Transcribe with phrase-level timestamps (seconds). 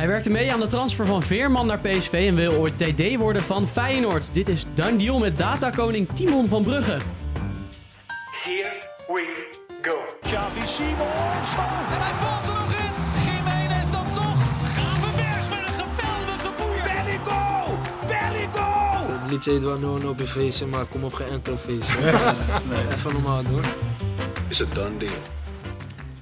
[0.00, 3.42] Hij werkte mee aan de transfer van Veerman naar PSV en wil ooit TD worden
[3.42, 4.30] van Feyenoord.
[4.32, 6.98] Dit is Done Deal met datakoning Timon van Brugge.
[8.42, 8.72] Here
[9.06, 9.46] we
[9.82, 9.96] go.
[10.22, 11.54] Xavi Simons.
[11.90, 12.92] En hij valt er nog in.
[13.24, 14.42] Jiménez dan toch.
[14.74, 16.84] Gravenberg met een geweldige boeien.
[16.84, 17.78] Belligo.
[18.06, 19.20] Belligo.
[19.22, 22.00] Het liedje heet wel No No op je feestje, maar kom op geen enkel feestje.
[22.68, 22.86] nee.
[22.96, 23.62] Even normaal doen.
[24.48, 25.12] Is het done deal?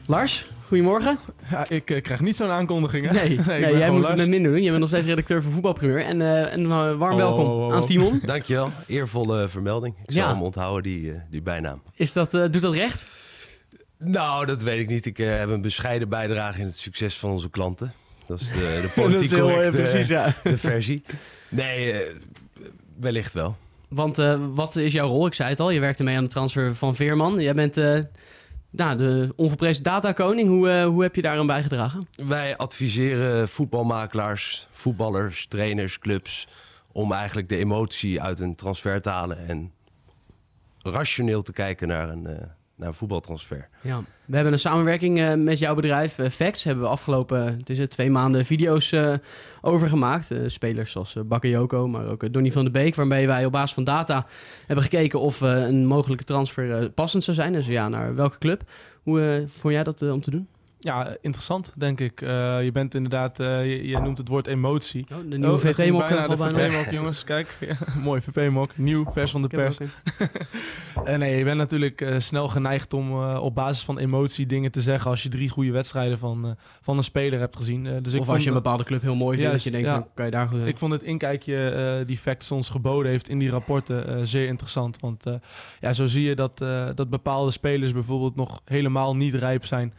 [0.06, 1.18] Lars, goedemorgen.
[1.50, 3.06] Ja, ik eh, krijg niet zo'n aankondiging.
[3.06, 3.12] hè?
[3.12, 3.40] Nee,
[3.78, 4.62] jij moet het met minder doen.
[4.62, 6.04] Je bent nog steeds redacteur van Voetbalprimeur.
[6.04, 8.20] En, eh, en eh, warm Oh, welkom oh, oh, aan Timon.
[8.24, 9.94] Dankjewel, eervolle vermelding.
[10.06, 10.28] Ik zal Ja.
[10.28, 11.82] hem onthouden, die, die bijnaam.
[11.94, 13.02] Is dat, doet dat recht?
[13.98, 15.06] Nou, dat weet ik niet.
[15.06, 17.92] Ik heb een bescheiden bijdrage in het succes van onze klanten.
[18.26, 20.34] Dat is de, de politiek correcte precies, ja.
[20.42, 21.02] de versie.
[21.48, 22.04] Nee,
[23.00, 23.56] wellicht wel.
[23.88, 24.16] Want
[24.54, 25.26] wat is jouw rol?
[25.26, 27.40] Ik zei het al, je werkte mee aan de transfer van Veerman.
[27.40, 27.74] Jij bent
[28.70, 30.48] nou, de ongeprezen datakoning.
[30.48, 32.08] Hoe, eh, hoe heb je daar aan bijgedragen?
[32.14, 36.48] Wij adviseren voetbalmakelaars, voetballers, trainers, clubs...
[36.92, 39.46] om eigenlijk de emotie uit een transfer te halen...
[39.46, 39.72] en
[40.82, 42.46] rationeel te kijken naar een, eh,
[42.78, 43.68] naar voetbaltransfer.
[43.80, 44.02] Ja.
[44.24, 46.64] We hebben een samenwerking eh, met jouw bedrijf, eh Facts.
[46.64, 49.14] Hebben we afgelopen het is twee maanden video's eh,
[49.60, 50.34] over gemaakt.
[50.46, 52.94] Spelers uh, Bakayoko, maar ook Donny van de Beek.
[52.94, 54.26] Waarmee wij op basis van data
[54.66, 57.52] hebben gekeken of een mogelijke transfer passend zou zijn.
[57.52, 58.62] Dus ja, naar welke club.
[59.02, 60.48] Hoe vond jij dat om te doen?
[60.80, 62.20] Ja, interessant, denk ik.
[62.20, 65.06] Eh, je bent inderdaad, eh, je, je noemt het woord emotie.
[65.12, 65.74] Oh, de nieuwe Oh, VP-mok.
[65.74, 67.24] ging bijna de VP-mok, jongens.
[67.24, 68.76] Kijk, ja, mooi VP-mok.
[68.76, 69.76] Nieuw, vers van de pers.
[71.04, 75.10] Eh, nee, je bent natuurlijk snel geneigd om op basis van emotie dingen te zeggen...
[75.10, 77.82] als je drie goede wedstrijden van, van een speler hebt gezien.
[77.84, 79.86] Dus ik Of vond, als je een bepaalde club heel mooi vindt, dat je denkt,
[79.86, 79.94] ja.
[79.94, 83.38] van, kan je daar goed Ik vond het inkijkje die Facts ons geboden heeft in
[83.38, 85.00] die rapporten zeer interessant.
[85.00, 85.24] Want
[85.80, 86.58] ja, zo zie je dat,
[86.94, 89.92] dat bepaalde spelers bijvoorbeeld nog helemaal niet rijp zijn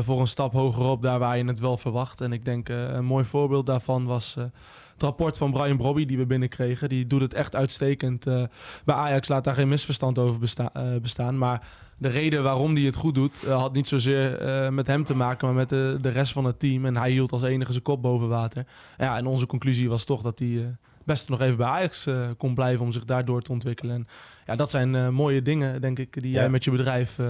[0.00, 2.20] voor een stap hogerop, daar waar je het wel verwacht.
[2.20, 4.44] En ik denk eh, een mooi voorbeeld daarvan was eh,
[4.92, 6.88] het rapport van Brian Brobby die we binnenkregen.
[6.88, 8.26] Die doet het echt uitstekend.
[8.26, 8.42] Eh,
[8.84, 11.38] bij Ajax laat daar geen misverstand over besta- eh, bestaan.
[11.38, 11.66] Maar
[11.98, 15.14] de reden waarom hij het goed doet, eh, had niet zozeer eh, met hem te
[15.14, 16.84] maken, maar met de, de rest van het team.
[16.86, 18.66] En hij hield als enige zijn kop boven water.
[18.98, 22.54] Ja, en onze conclusie was toch dat hij best nog even bij Ajax eh, kon
[22.54, 23.94] blijven om zich daardoor te ontwikkelen.
[23.94, 24.06] En
[24.46, 26.48] ja, dat zijn eh, mooie dingen, denk ik, die jij Ja.
[26.48, 27.26] met je bedrijf eh,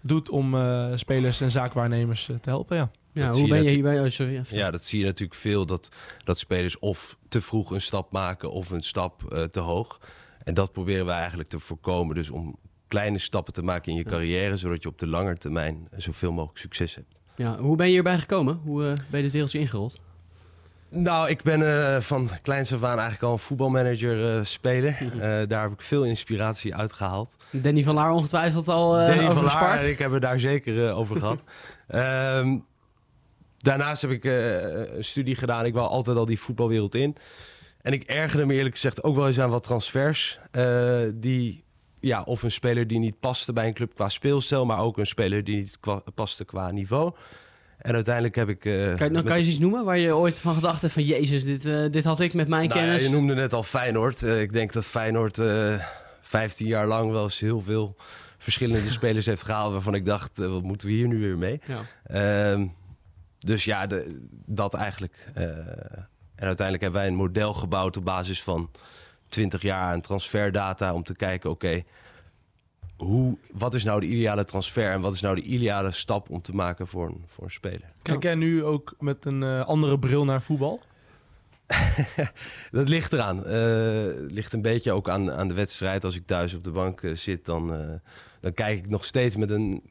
[0.00, 2.76] doet om eh, spelers en zaakwaarnemers te helpen.
[2.76, 2.90] Ja.
[3.12, 4.00] Ja, dat hoe ben je hierbij?
[4.04, 4.36] Oh, sorry.
[4.36, 4.56] even.
[4.56, 5.66] Ja, dat zie je natuurlijk veel.
[5.66, 5.88] Dat,
[6.24, 10.00] dat spelers of te vroeg een stap maken of een stap eh, te hoog.
[10.44, 12.14] En dat proberen wij eigenlijk te voorkomen.
[12.14, 12.56] Dus om
[12.88, 14.10] kleine stappen te maken in je Ja.
[14.10, 14.56] carrière...
[14.56, 17.20] zodat je op de lange termijn zoveel mogelijk succes hebt.
[17.36, 18.60] Ja, hoe ben je hierbij gekomen?
[18.64, 20.00] Hoe eh, ben je dit wereldje ingerold?
[20.96, 24.96] Nou, ik ben eh, van kleins af aan eigenlijk al een voetbalmanager eh, speler.
[25.16, 27.36] Eh, daar heb ik veel inspiratie uitgehaald.
[27.50, 31.16] Danny van Laar ongetwijfeld al Danny over van Laar, ik heb het daar zeker over
[31.16, 31.42] gehad.
[31.88, 32.58] Ehm,
[33.58, 35.64] daarnaast heb ik een studie gedaan.
[35.64, 37.16] Ik wou altijd al die voetbalwereld in.
[37.82, 40.38] En ik ergerde me eerlijk gezegd ook wel eens aan wat transfers.
[41.14, 41.64] die,
[42.00, 44.66] ja, of een speler die niet paste bij een club qua speelstijl...
[44.66, 47.12] maar ook een speler die niet kwa- paste qua niveau.
[47.86, 48.64] En uiteindelijk heb ik...
[48.64, 51.02] eh, Kan, nou, kan je eens iets noemen waar je ooit van gedacht hebt van...
[51.02, 53.02] Jezus, dit, eh, dit had ik met mijn Nou ja, kennis.
[53.04, 54.22] je noemde net al Feyenoord.
[54.22, 55.74] Eh, ik denk dat Feyenoord eh
[56.20, 57.96] 15 jaar lang wel eens heel veel
[58.38, 59.72] verschillende spelers heeft gehaald...
[59.72, 61.60] waarvan ik dacht, wat moeten we hier nu weer mee?
[61.66, 61.80] Ja.
[62.52, 62.66] Ehm,
[63.38, 65.28] dus ja, de, dat eigenlijk.
[65.34, 68.70] En uiteindelijk hebben wij een model gebouwd op basis van
[69.28, 70.94] 20 jaar aan transferdata...
[70.94, 71.82] om te kijken, oké,
[72.96, 74.92] hoe, wat is nou de ideale transfer...
[74.92, 77.92] en wat is nou de ideale stap om te maken voor een, voor een speler?
[78.02, 80.80] Kijk jij nu ook met een eh, andere bril naar voetbal?
[82.70, 83.38] Dat ligt eraan.
[83.46, 86.04] Het ligt een beetje ook aan, aan de wedstrijd.
[86.04, 87.66] Als ik thuis op de bank eh, zit, dan,
[88.40, 89.82] dan kijk ik nog steeds met, een,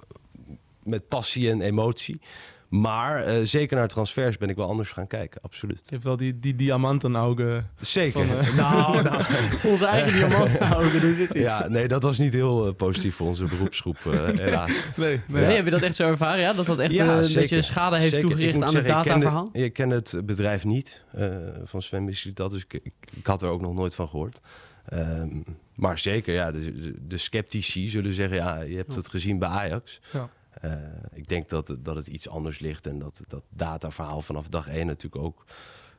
[0.83, 2.21] met passie en emotie.
[2.69, 5.79] Maar eh, zeker naar transfers ben ik wel anders gaan kijken, absoluut.
[5.85, 7.69] Je hebt wel die, die diamantenaugen.
[7.81, 8.25] Zeker.
[8.25, 9.23] Van, eh, nou, nou.
[9.71, 11.41] Onze eigen diamant houden, hoe zit die?
[11.41, 13.97] Ja, nee, dat was niet heel eh, positief voor onze beroepsgroep,
[14.35, 14.87] helaas.
[14.95, 15.45] Nee, nee.
[15.45, 16.39] Nee, heb je dat echt zo ervaren?
[16.41, 16.53] Ja?
[16.53, 18.27] Dat dat echt een beetje schade heeft Zeker.
[18.27, 19.49] Toegericht aan zeggen, het dataverhaal?
[19.53, 21.27] Ik ken het bedrijf niet eh,
[21.63, 24.41] van Sven dat, dus ik, ik, ik had er ook nog nooit van gehoord.
[24.85, 25.27] Ehm,
[25.75, 28.97] maar zeker, ja, de, de, de sceptici zullen zeggen, ja, je hebt Ja.
[28.97, 29.99] het gezien bij Ajax.
[30.13, 30.29] Ja.
[30.65, 30.71] Eh,
[31.13, 34.67] ik denk dat, het- dat het iets anders ligt en dat dat dataverhaal vanaf dag
[34.67, 35.45] één natuurlijk ook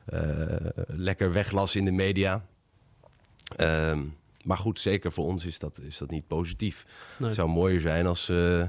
[0.05, 0.21] eh,
[0.87, 2.45] lekker weglas in de media.
[3.55, 4.03] Ehm,
[4.43, 6.85] maar goed, zeker voor ons is dat, is dat niet positief.
[7.17, 7.27] Nee.
[7.27, 8.63] Het zou mooier zijn als, eh,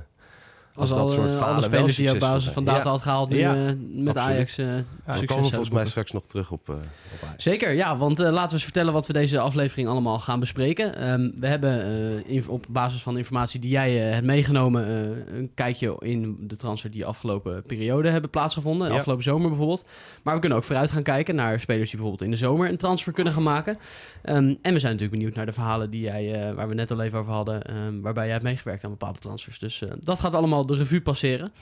[0.79, 2.91] als al, dat soort eh, alle falen spelers die je op basis van data Ja.
[2.91, 3.61] had gehaald nu Ja, eh,
[3.91, 4.17] met absoluut.
[4.17, 7.43] Ajax eh Ja, we succes komen volgens mij straks nog terug op, eh op Ajax.
[7.43, 10.95] Zeker, ja, want laten we eens vertellen wat we deze aflevering allemaal gaan bespreken.
[10.97, 11.83] Ehm, we hebben
[12.27, 14.87] eh, in- op basis van de informatie die jij eh, hebt meegenomen...
[14.87, 18.89] eh, een kijkje in de transfer die afgelopen periode hebben plaatsgevonden.
[18.89, 18.95] Ja.
[18.97, 19.85] Afgelopen zomer bijvoorbeeld.
[20.23, 22.77] Maar we kunnen ook vooruit gaan kijken naar spelers die bijvoorbeeld in de zomer een
[22.77, 23.79] transfer kunnen gaan maken.
[24.23, 26.91] Ehm, en we zijn natuurlijk benieuwd naar de verhalen die jij, eh, waar we net
[26.91, 27.63] al even over hadden...
[27.65, 29.59] ehm, waarbij jij hebt meegewerkt aan bepaalde transfers.
[29.59, 31.53] Dus eh, dat gaat allemaal de revue passeren.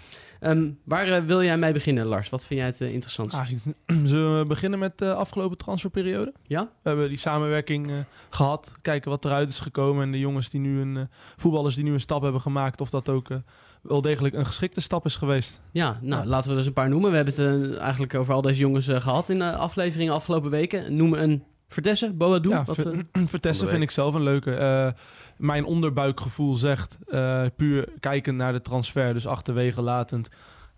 [0.40, 2.30] Ehm, waar eh, wil jij mee beginnen, Lars?
[2.30, 3.36] Wat vind jij het eh, interessantst?
[3.36, 3.46] Ah,
[4.04, 6.32] zullen we beginnen met de afgelopen transferperiode?
[6.42, 6.62] Ja?
[6.62, 7.96] We hebben die samenwerking eh,
[8.30, 8.72] gehad.
[8.82, 10.02] Kijken wat eruit is gekomen.
[10.02, 11.02] En de jongens die nu een, eh,
[11.36, 12.80] voetballers die nu een stap hebben gemaakt.
[12.80, 13.36] Of dat ook eh,
[13.82, 15.60] wel degelijk een geschikte stap is geweest.
[15.72, 16.28] Ja, nou Ja.
[16.28, 17.10] laten we dus een paar noemen.
[17.10, 20.50] We hebben het eh, eigenlijk over al deze jongens eh, gehad in de afleveringen afgelopen
[20.50, 20.96] weken.
[20.96, 22.54] Noem een Vertesse, Boadou.
[22.54, 24.54] Ja, wat, Ver- eh, Vertessen vind ik zelf een leuke.
[24.54, 24.88] Eh,
[25.36, 30.28] mijn onderbuikgevoel zegt, eh, puur kijkend naar de transfer, dus achterwege latend,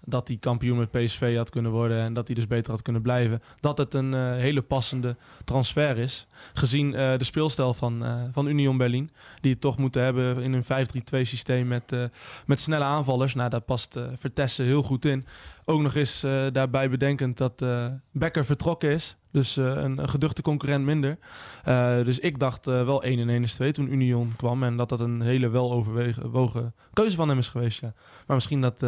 [0.04, 3.02] dat hij kampioen met PSV had kunnen worden en dat hij dus beter had kunnen
[3.02, 3.42] blijven.
[3.60, 9.52] Dat het een hele passende transfer is, gezien de speelstijl van, van Union Berlin, die
[9.52, 11.96] het toch moeten hebben in een 5-3-2 systeem met,
[12.46, 13.34] met snelle aanvallers.
[13.34, 15.26] Nou, daar past Vertessen heel goed in.
[15.64, 16.20] Ook nog eens
[16.52, 17.64] daarbij bedenkend dat
[18.12, 19.17] Becker vertrokken is.
[19.30, 21.18] Dus eh, een, geduchte concurrent minder.
[21.64, 24.62] Eh, dus ik dacht eh, wel 1 en 1 is 2 toen Union kwam.
[24.62, 27.80] En dat dat een hele weloverwogen keuze van hem is geweest.
[27.80, 27.92] Ja.
[28.26, 28.84] Maar misschien dat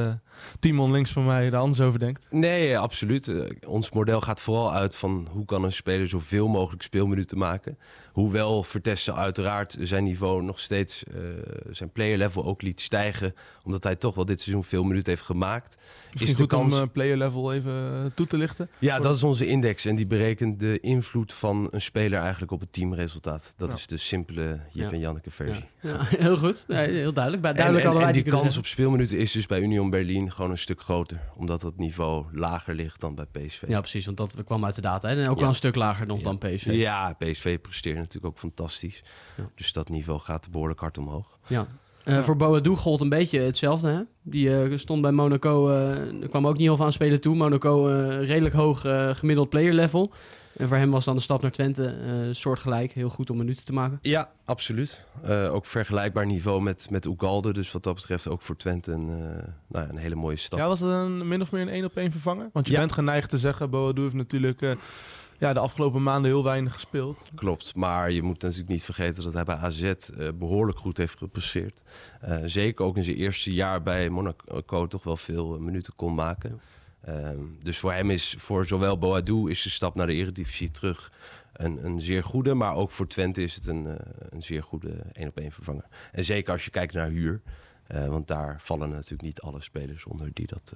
[0.61, 2.27] Timon links van mij daar anders over denkt.
[2.31, 3.33] Nee, absoluut.
[3.67, 7.79] Ons model gaat vooral uit van hoe kan een speler zoveel mogelijk speelminuten maken.
[8.13, 11.21] Hoewel Vertessen uiteraard zijn niveau nog steeds, eh,
[11.71, 13.35] zijn player level ook liet stijgen.
[13.63, 15.77] Omdat hij toch wel dit seizoen veel minuten heeft gemaakt.
[16.13, 18.69] Misschien de goed kans- om eh, player level even eh, toe te lichten.
[18.79, 22.61] Ja, dat is onze index en die berekent de invloed van een speler eigenlijk op
[22.61, 23.55] het teamresultaat.
[23.57, 23.75] Dat Ja.
[23.75, 24.43] is de simpele
[24.73, 24.91] Jip Ja.
[24.93, 25.65] en Janneke versie.
[25.81, 26.65] ja, ja, heel goed.
[26.69, 27.43] Heel duidelijk.
[27.43, 28.61] Bij- Duidelijk en, hadden en wij die kans zeggen.
[28.61, 31.21] op speelminuten is dus bij Union Berlin gewoon een stuk groter.
[31.37, 33.63] Omdat het niveau lager ligt dan bij PSV.
[33.69, 34.05] Ja, precies.
[34.07, 35.09] Want dat kwam uit de data.
[35.09, 35.23] Hè?
[35.23, 35.41] En ook Ja.
[35.41, 36.25] wel een stuk lager nog Ja.
[36.25, 36.67] dan PSV.
[36.73, 39.03] Ja, PSV presteert natuurlijk ook fantastisch.
[39.37, 39.49] Ja.
[39.55, 41.39] Dus dat niveau gaat behoorlijk hard omhoog.
[41.47, 41.67] Ja.
[42.05, 43.89] Eh, Voor Boadou gold een beetje hetzelfde.
[43.89, 44.01] Hè?
[44.23, 47.35] Die eh, stond bij Monaco, eh, er kwam ook niet heel veel aan spelen toe.
[47.37, 48.81] Monaco eh, redelijk hoog
[49.19, 50.13] gemiddeld player level.
[50.57, 52.93] En voor hem was dan de stap naar Twente eh, soortgelijk.
[52.93, 53.99] Heel goed om minuten te maken.
[54.03, 55.05] Ja, absoluut.
[55.23, 57.53] Eh, ook vergelijkbaar niveau met, met Ugalde.
[57.53, 59.17] Dus wat dat betreft ook voor Twente een, eh,
[59.67, 60.59] nou ja, een hele mooie stap.
[60.59, 62.49] Ja, was het een min of meer een één op één vervanger?
[62.53, 62.79] Want je Ja.
[62.79, 64.71] bent geneigd te zeggen, Boadou heeft natuurlijk eh,
[65.41, 67.31] ja, de afgelopen maanden heel weinig gespeeld.
[67.35, 71.19] Klopt, maar je moet natuurlijk niet vergeten dat hij bij AZ eh, behoorlijk goed heeft
[71.19, 71.83] gepresteerd.
[72.21, 76.15] Eh, zeker ook in zijn eerste jaar bij Monaco toch wel veel eh, minuten kon
[76.15, 76.61] maken.
[77.01, 81.13] Ehm, dus voor hem is, voor zowel Boadou is de stap naar de Eredivisie terug
[81.53, 82.55] een, een zeer goede.
[82.55, 83.87] Maar ook voor Twente is het een,
[84.29, 85.87] een zeer goede één-op-één vervanger.
[86.13, 87.41] En zeker als je kijkt naar huur.
[87.87, 90.75] want daar vallen natuurlijk niet alle spelers onder die dat,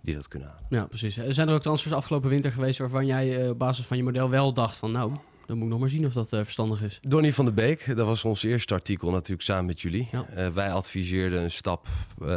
[0.00, 0.64] die dat kunnen halen.
[0.68, 1.16] Ja, precies.
[1.16, 4.02] Eh, Zijn er ook transfers afgelopen winter geweest waarvan jij eh, op basis van je
[4.02, 5.12] model wel dacht van nou,
[5.50, 6.98] dan moet ik nog maar zien of dat eh, verstandig is.
[7.02, 10.08] Donny van de Beek, dat was ons eerste artikel natuurlijk samen met jullie.
[10.12, 10.26] Ja.
[10.34, 11.88] Eh, wij adviseerden een stap
[12.22, 12.36] eh,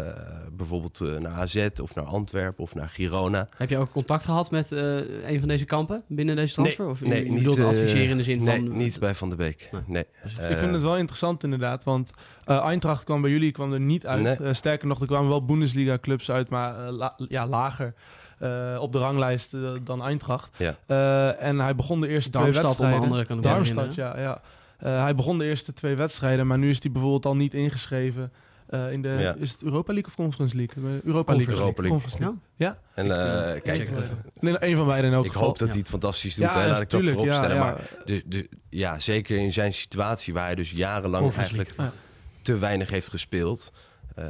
[0.51, 3.49] bijvoorbeeld naar AZ of naar Antwerpen of naar Girona.
[3.57, 6.87] Heb je ook contact gehad met eh, een van deze kampen binnen deze transfer?
[6.87, 8.77] of nee, niet adviseren in de zin nee, van...
[8.77, 9.69] niet bij Van de Beek.
[9.71, 9.81] Nee.
[9.87, 10.05] Nee.
[10.23, 12.13] Dus ik vind het wel interessant inderdaad, want
[12.43, 14.39] eh Eintracht kwam bij jullie kwam er niet uit.
[14.39, 14.53] Nee.
[14.53, 17.93] Sterker nog, er kwamen wel Bundesliga-clubs uit, maar la- ja, lager
[18.43, 20.55] eh, op de ranglijst eh, dan Eintracht.
[20.57, 20.75] Ja.
[20.85, 23.01] Eh, en hij begon de eerste Darmstadt twee onder wedstrijden.
[23.01, 24.19] andere kan ik me Darmstadt, ja.
[24.19, 24.41] ja.
[24.77, 28.31] Eh, hij begon de eerste twee wedstrijden, maar nu is hij bijvoorbeeld al niet ingeschreven.
[28.67, 29.35] eh, in de, Ja.
[29.39, 30.83] Is het Europa League of Conference League?
[31.03, 31.55] Europa League.
[31.55, 31.89] Conference League.
[31.89, 32.37] Conference League.
[32.55, 32.77] Ja?
[32.93, 33.05] En
[33.55, 34.17] Ik, kijk, check het even.
[34.39, 35.47] Nee, een van beiden in elk ik geval.
[35.47, 35.73] hoop dat ja.
[35.73, 36.45] hij het fantastisch doet.
[36.45, 37.55] Ja, laat ik dat tuurlijk, voorop ja, stellen.
[37.55, 37.63] ja.
[37.63, 41.69] Maar de, de, ja, zeker in zijn situatie waar hij dus jarenlang eigenlijk
[42.41, 43.71] te weinig heeft gespeeld.
[44.15, 44.25] eh,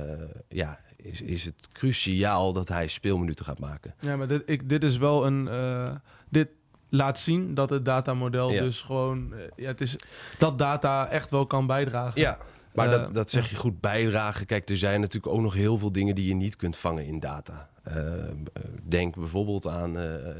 [0.49, 3.93] ja, is, is het cruciaal dat hij speelminuten gaat maken.
[3.99, 5.47] Ja, maar dit, ik, dit is wel een.
[5.47, 5.91] eh,
[6.29, 6.47] dit
[6.89, 8.61] laat zien dat het datamodel Ja.
[8.61, 9.33] dus gewoon.
[9.33, 9.95] eh, ja, het is
[10.37, 12.21] dat data echt wel kan bijdragen.
[12.21, 12.37] Ja,
[12.73, 14.45] maar Eh, dat, dat zeg je goed bijdragen.
[14.45, 17.19] Kijk, er zijn natuurlijk ook nog heel veel dingen die je niet kunt vangen in
[17.19, 17.69] data.
[18.83, 19.93] Denk bijvoorbeeld aan,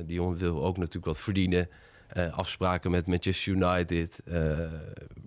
[0.06, 1.70] die jongen wil ook natuurlijk wat verdienen.
[2.32, 4.20] Afspraken met Manchester United.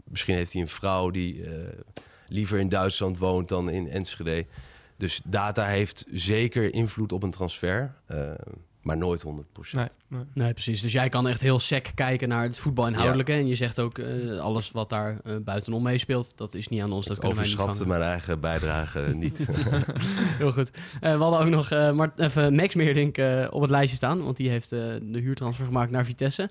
[0.04, 1.44] Misschien heeft hij een vrouw die
[2.28, 4.46] liever in Duitsland woont dan in Enschede.
[4.96, 7.94] Dus data heeft zeker invloed op een transfer.
[8.06, 8.30] eh,
[8.82, 9.26] maar nooit 100%.
[9.72, 10.22] Nee, nee.
[10.34, 10.80] Nee, precies.
[10.80, 13.32] Dus jij kan echt heel sec kijken naar het voetbalinhoudelijke.
[13.32, 16.92] En je zegt ook, eh, alles wat daar eh, buitenom meespeelt, dat is niet aan
[16.92, 17.06] ons.
[17.06, 19.46] Dat Ik kunnen wij niet mijn eigen bijdrage niet.
[20.38, 20.70] Heel goed.
[21.00, 24.22] Eh, we hadden ook nog eh, Mart, even Max Meerdink eh, op het lijstje staan.
[24.24, 26.50] Want die heeft eh, de huurtransfer gemaakt naar Vitesse.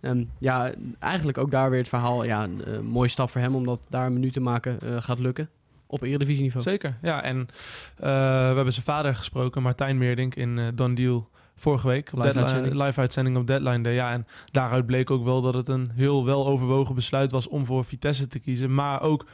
[0.00, 2.24] Ehm, ja, eigenlijk ook daar weer het verhaal.
[2.24, 5.48] Ja, een mooie stap voor hem, omdat daar minuten maken eh, gaat lukken.
[5.86, 6.62] Op eredivisieniveau.
[6.62, 7.22] Zeker, ja.
[7.22, 7.48] En
[7.96, 8.06] eh,
[8.48, 12.08] we hebben zijn vader gesproken, Martijn Meerdink, in eh Don Deal vorige week.
[12.12, 12.84] Op Live deadline, uitzending.
[12.84, 13.94] live uitzending op Deadline Day.
[13.94, 17.66] Ja, en daaruit bleek ook wel dat het een heel wel overwogen besluit was om
[17.66, 18.74] voor Vitesse te kiezen.
[18.74, 19.26] Maar ook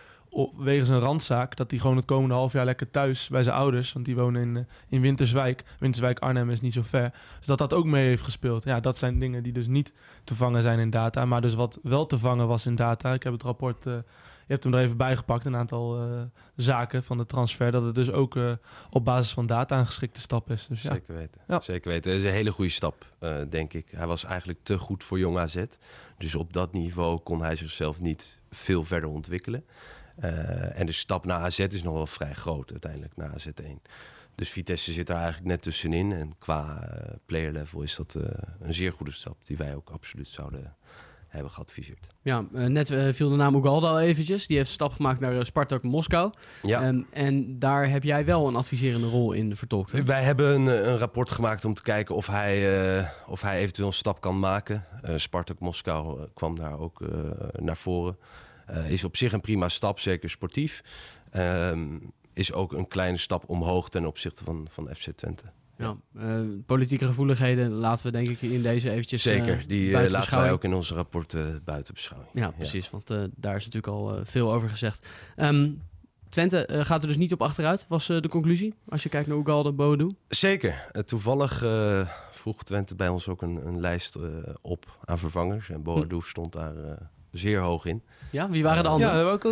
[0.56, 3.92] wegens een randzaak, dat hij gewoon het komende half jaar lekker thuis bij zijn ouders,
[3.92, 5.64] want die wonen in, eh, in Winterswijk.
[5.78, 7.12] Winterswijk Arnhem is niet zo ver.
[7.38, 8.64] Dus dat dat ook mee heeft gespeeld.
[8.64, 9.92] Ja, dat zijn dingen die dus niet
[10.24, 11.24] te vangen zijn in data.
[11.24, 13.12] Maar dus wat wel te vangen was in data.
[13.12, 13.86] Ik heb het rapport,
[14.52, 16.22] hebt hem er even bijgepakt, een aantal eh,
[16.56, 17.70] zaken van de transfer.
[17.70, 18.52] Dat het dus ook eh,
[18.90, 20.66] op basis van data een geschikte stap is.
[20.66, 21.40] Dus ja, Zeker weten.
[21.48, 21.60] Ja.
[21.60, 22.12] Zeker weten.
[22.12, 23.86] Het is een hele goede stap, eh, denk ik.
[23.90, 25.64] Hij was eigenlijk te goed voor Jong AZ.
[26.18, 29.64] Dus op dat niveau kon hij zichzelf niet veel verder ontwikkelen.
[30.74, 33.82] En de stap naar AZ is nog wel vrij groot uiteindelijk, naar AZ1.
[34.34, 36.12] Dus Vitesse zit daar eigenlijk net tussenin.
[36.12, 36.88] En qua
[37.26, 38.14] player level is dat
[38.60, 40.76] een zeer goede stap die wij ook absoluut zouden
[41.32, 42.06] hebben geadviseerd.
[42.22, 44.46] Ja, eh, net eh, viel de naam Ugalde al eventjes.
[44.46, 46.32] Die heeft stap gemaakt naar eh, Spartak Moskou.
[46.62, 46.82] Ja.
[46.82, 49.92] Ehm, en daar heb jij wel een adviserende rol in vertolkt.
[49.92, 50.04] hè?
[50.04, 53.92] Wij hebben een, een rapport gemaakt om te kijken of hij, of hij eventueel een
[53.92, 54.84] stap kan maken.
[55.16, 57.00] Spartak Moskou kwam daar ook
[57.52, 58.16] naar voren.
[58.88, 60.82] Is op zich een prima stap, zeker sportief.
[61.30, 61.98] Ehm,
[62.32, 65.44] is ook een kleine stap omhoog ten opzichte van, van FC Twente.
[65.82, 70.10] Ja, eh, politieke gevoeligheden laten we denk ik in deze eventjes eh, Zeker, die eh,
[70.10, 72.30] laten wij ook in onze rapporten buiten beschouwing.
[72.34, 75.06] Ja, precies, want eh, daar is natuurlijk al eh, veel over gezegd.
[75.36, 75.70] Ehm,
[76.28, 78.74] Twente eh, gaat er dus niet op achteruit, was eh, de conclusie.
[78.88, 80.10] Als je kijkt naar Ugalde, Boadu.
[80.28, 80.88] Zeker.
[80.92, 84.24] Eh, toevallig eh, vroeg Twente bij ons ook een, een lijst eh,
[84.60, 85.68] op aan vervangers.
[85.70, 86.92] En Boadu stond daar eh,
[87.32, 88.02] zeer hoog in.
[88.30, 89.14] Ja, wie waren de anderen?
[89.16, 89.42] ja ook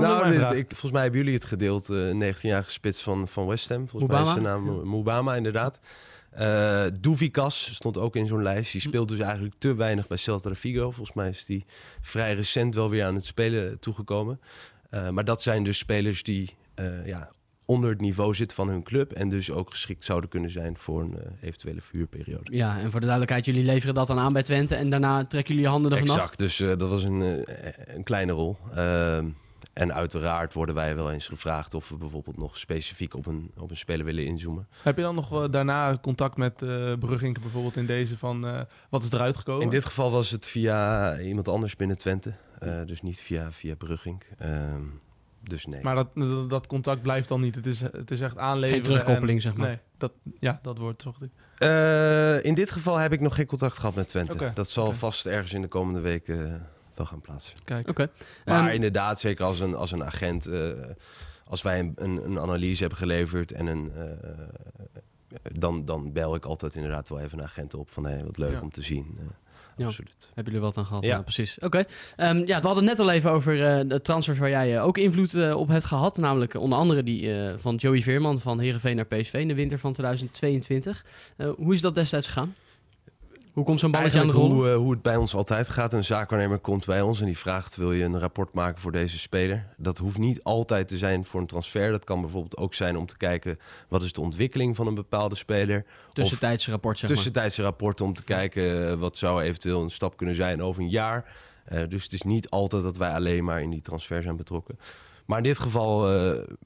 [0.00, 1.90] Nou, dit- ik, volgens mij hebben jullie het gedeeld.
[1.90, 3.88] eh, Een 19-jarige spits van, van West Ham.
[3.88, 4.62] Volgens mij is zijn naam?
[4.64, 5.80] Mo- Moubama, inderdaad.
[6.30, 8.72] Eh Douvikas stond ook in zo'n lijst.
[8.72, 10.90] Die speelt dus eigenlijk te weinig bij Celta de Vigo.
[10.90, 11.64] Volgens mij is die
[12.00, 14.40] vrij recent wel weer aan het spelen toegekomen.
[14.90, 17.30] Eh, maar dat zijn dus spelers die eh, ja,
[17.64, 19.12] onder het niveau zitten van hun club.
[19.12, 22.56] En dus ook geschikt zouden kunnen zijn voor een eh, eventuele vuurperiode.
[22.56, 25.54] Ja, en voor de duidelijkheid, jullie leveren dat dan aan bij Twente en daarna trekken
[25.54, 26.16] jullie je handen ervan af.
[26.16, 28.56] Exact, dus eh, dat was een, eh, een kleine rol.
[28.74, 29.26] Ehm,
[29.74, 33.70] en uiteraard worden wij wel eens gevraagd of we bijvoorbeeld nog specifiek op een, op
[33.70, 34.68] een speler willen inzoomen.
[34.82, 39.02] Heb je dan nog daarna contact met eh Brugink bijvoorbeeld in deze van eh, wat
[39.02, 39.62] is eruit gekomen?
[39.62, 43.74] In dit geval was het via iemand anders binnen Twente, eh, dus niet via, via
[43.74, 44.22] Brugging.
[45.48, 45.82] Dus nee.
[45.82, 46.08] Maar dat,
[46.50, 47.54] dat, contact blijft dan niet.
[47.54, 48.84] Het is, het is echt aanleveren.
[48.84, 49.66] Geen terugkoppeling, en- zeg maar.
[49.66, 51.30] Nee, dat, ja, dat wordt zocht ik.
[51.58, 54.50] Eh, in dit geval heb ik nog geen contact gehad met Twente.
[54.54, 56.60] Dat zal vast ergens in de komende weken eh,
[56.94, 57.54] wel gaan plaatsen.
[57.64, 57.88] Kijk.
[57.88, 58.10] Oké.
[58.44, 60.70] Maar inderdaad, zeker als een, als een agent, eh,
[61.46, 64.10] als wij een, een, een analyse hebben geleverd en een, eh,
[65.52, 68.52] dan, dan bel ik altijd inderdaad wel even een agent op van hey, wat leuk
[68.52, 68.60] Ja.
[68.60, 69.18] om te zien.
[69.76, 69.86] Ja.
[69.86, 70.14] Absoluut.
[70.34, 71.04] Hebben jullie wat aan gehad?
[71.04, 71.22] Ja, Ja.
[71.22, 71.58] precies.
[71.58, 71.84] Oké.
[72.16, 74.98] Ehm, ja, we hadden net al even over eh, de transfers waar jij eh, ook
[74.98, 76.16] invloed eh, op hebt gehad.
[76.16, 79.92] Namelijk onder andere die van Joey Veerman van Heerenveen naar PSV in de winter van
[79.92, 81.04] 2022.
[81.36, 82.54] Eh, hoe is dat destijds gegaan?
[83.54, 84.56] Hoe komt zo'n balletje aan de rollen?
[84.56, 85.92] hoe, eh, hoe het bij ons altijd gaat.
[85.92, 87.76] Een zaakwaarnemer komt bij ons en die vraagt...
[87.76, 89.66] wil je een rapport maken voor deze speler?
[89.76, 91.90] Dat hoeft niet altijd te zijn voor een transfer.
[91.90, 93.58] Dat kan bijvoorbeeld ook zijn om te kijken...
[93.88, 95.84] wat is de ontwikkeling van een bepaalde speler?
[96.12, 97.16] Tussentijds rapport, zeg maar.
[97.16, 98.90] Tussentijdse rapporten om te kijken...
[98.90, 101.32] eh, wat zou eventueel een stap kunnen zijn over een jaar.
[101.64, 104.78] Eh, dus het is niet altijd dat wij alleen maar in die transfer zijn betrokken.
[105.24, 106.08] Maar in dit geval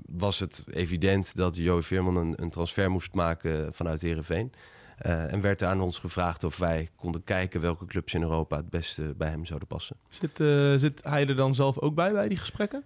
[0.07, 4.52] was het evident dat Joey Veerman een, een transfer moest maken vanuit Heerenveen.
[4.99, 8.57] Eh, en werd er aan ons gevraagd of wij konden kijken welke clubs in Europa
[8.57, 9.97] het beste bij hem zouden passen.
[10.09, 12.83] Zit, eh, zit hij er dan zelf ook bij, bij die gesprekken?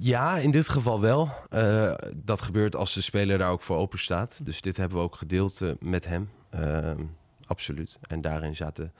[0.00, 1.30] Ja, in dit geval wel.
[1.48, 4.40] Eh, dat gebeurt als de speler daar ook voor open staat.
[4.44, 6.30] Dus dit hebben we ook gedeeld met hem.
[6.50, 7.02] Ehm,
[7.46, 7.98] absoluut.
[8.08, 8.92] En daarin zaten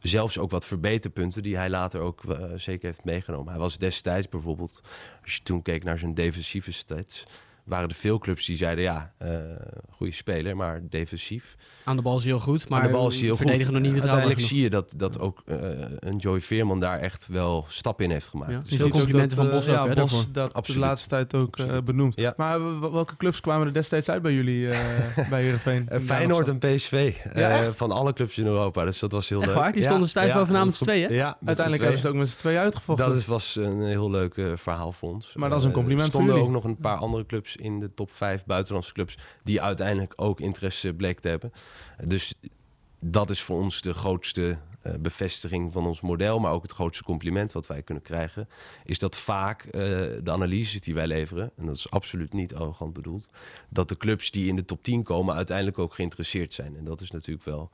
[0.00, 2.22] zelfs ook wat verbeterpunten die hij later ook
[2.56, 3.52] zeker heeft meegenomen.
[3.52, 4.80] Hij was destijds bijvoorbeeld,
[5.22, 7.26] als je toen keek naar zijn defensieve stats,
[7.64, 9.28] waren er veel clubs die zeiden ja, eh
[9.90, 11.56] goede speler, maar defensief.
[11.84, 13.82] Aan de bal is heel goed, maar de bal is heel verdedigen goed.
[13.82, 14.48] nog niet Uiteindelijk genoeg.
[14.52, 15.56] zie je dat, dat ook eh,
[15.98, 18.52] een Joey Veerman daar echt wel stap in heeft gemaakt.
[18.52, 18.60] Ja.
[18.68, 20.80] Dus Veel complimenten van eh, Bos ook, ja, hè, Bos dat Absoluut.
[20.80, 22.16] de laatste tijd ook eh, benoemd.
[22.16, 22.34] Ja.
[22.36, 25.88] Maar welke clubs kwamen er destijds uit bij jullie eh, bij Heerenveen?
[25.88, 27.16] Eh, Feyenoord en PSV.
[27.34, 28.84] Ja, eh, van alle clubs in Europa.
[28.84, 29.58] Dus dat was heel Echt leuk.
[29.58, 29.72] waar?
[29.72, 31.12] Die stonden stijf bovenaan met z'n tweeën?
[31.12, 33.06] Ja, Uiteindelijk hebben ze het ook met z'n twee uitgevochten.
[33.06, 35.32] Dat is, was een heel leuk eh, verhaal voor ons.
[35.34, 36.56] Maar dat is een Eh, compliment Er voor stonden jullie.
[36.58, 39.18] ook nog een paar andere clubs in de top 5 buitenlandse clubs...
[39.44, 41.52] die uiteindelijk ook interesse bleek te hebben.
[42.04, 42.34] Dus
[43.00, 46.38] dat is voor ons de grootste eh, bevestiging van ons model...
[46.38, 48.48] maar ook het grootste compliment wat wij kunnen krijgen...
[48.84, 49.70] is dat vaak eh,
[50.22, 51.50] de analyses die wij leveren...
[51.56, 53.28] en dat is absoluut niet arrogant bedoeld...
[53.68, 56.76] dat de clubs die in de top 10 komen uiteindelijk ook geïnteresseerd zijn.
[56.76, 57.70] En dat is natuurlijk wel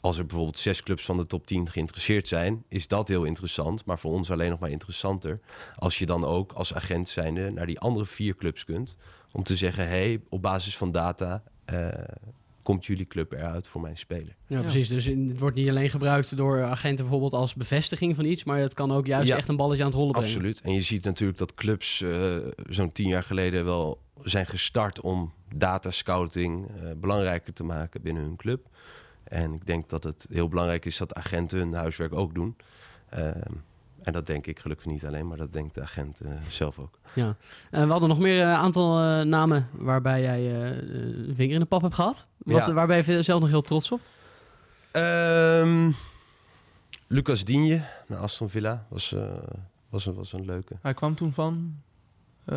[0.00, 3.84] als er bijvoorbeeld zes clubs van de top 10 geïnteresseerd zijn, is dat heel interessant.
[3.84, 5.40] Maar voor ons alleen nog maar interessanter.
[5.76, 8.96] Als je dan ook als agent zijnde naar die andere vier clubs kunt.
[9.32, 11.88] Om te zeggen, hey, op basis van data eh,
[12.62, 14.36] komt jullie club eruit voor mijn speler.
[14.46, 14.88] Ja, precies.
[14.88, 18.74] Dus het wordt niet alleen gebruikt door agenten bijvoorbeeld als bevestiging van iets, maar het
[18.74, 19.36] kan ook juist Ja.
[19.36, 20.30] echt een balletje aan het rollen brengen.
[20.30, 20.60] Absoluut.
[20.60, 22.36] En je ziet natuurlijk dat clubs eh,
[22.68, 28.22] zo'n tien jaar geleden wel zijn gestart om data scouting eh, belangrijker te maken binnen
[28.22, 28.66] hun club.
[29.28, 32.56] En ik denk dat het heel belangrijk is dat agenten hun huiswerk ook doen.
[33.08, 33.32] Ehm,
[34.02, 36.98] en dat denk ik gelukkig niet alleen, maar dat denkt de agent eh, zelf ook.
[37.14, 37.36] Ja.
[37.70, 40.76] Eh, we hadden nog meer een aantal eh, namen waarbij jij eh,
[41.28, 42.26] een vinger in de pap hebt gehad.
[42.38, 42.72] Wat, Ja.
[42.72, 44.00] Waar ben je zelf nog heel trots op?
[44.90, 45.90] Ehm,
[47.06, 49.22] Lucas Digne naar Aston Villa was, eh,
[49.88, 50.76] was, een, was een leuke.
[50.82, 51.80] Hij kwam toen van...
[52.44, 52.56] eh,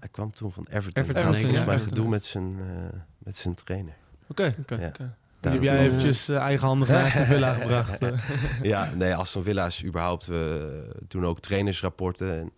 [0.00, 1.02] Hij kwam toen van Everton.
[1.02, 3.94] Everton, Hij had denk ik, volgens mij Everton, gedoe met zijn, eh, met zijn trainer.
[4.28, 4.74] Oké, Oké.
[4.74, 4.88] Ja.
[4.88, 5.14] oké.
[5.40, 8.02] Die heb jij toen, eventjes eh, eigenhandig naar Aston Villa gebracht.
[8.02, 8.18] eh.
[8.62, 10.26] ja, nee, Aston Villa is überhaupt...
[10.26, 12.38] We doen ook trainersrapporten.
[12.38, 12.52] En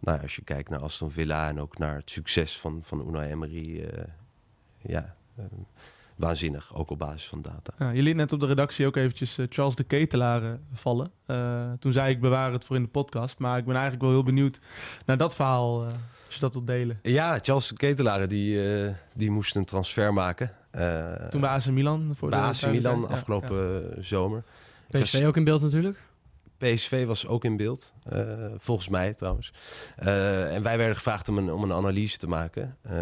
[0.00, 3.30] nou, als je kijkt naar Aston Villa en ook naar het succes van, van Unai
[3.30, 3.80] Emery...
[3.80, 4.02] eh,
[4.82, 5.44] ja, eh,
[6.16, 6.74] waanzinnig.
[6.74, 7.72] Ook op basis van data.
[7.78, 11.10] Ja, je liet net op de redactie ook eventjes eh, Charles de Ketelaar eh, vallen.
[11.26, 13.38] Eh, toen zei ik bewaar het voor in de podcast.
[13.38, 14.58] Maar ik ben eigenlijk wel heel benieuwd
[15.06, 15.90] naar dat verhaal, eh,
[16.26, 16.98] als je dat wilt delen.
[17.02, 20.52] Ja, Charles Ketelaren die, eh, die moest een transfer maken.
[20.78, 22.12] Eh, Toen bij AC Milan.
[22.16, 23.00] Voor bij de AC Milan.
[23.00, 24.42] Ja, afgelopen eh, zomer.
[24.90, 26.02] PSV ook in beeld natuurlijk.
[26.58, 28.22] PSV was ook in beeld, eh,
[28.56, 29.52] volgens mij trouwens.
[29.96, 32.76] Eh, en wij werden gevraagd om een, om een analyse te maken.
[32.82, 32.96] Eh,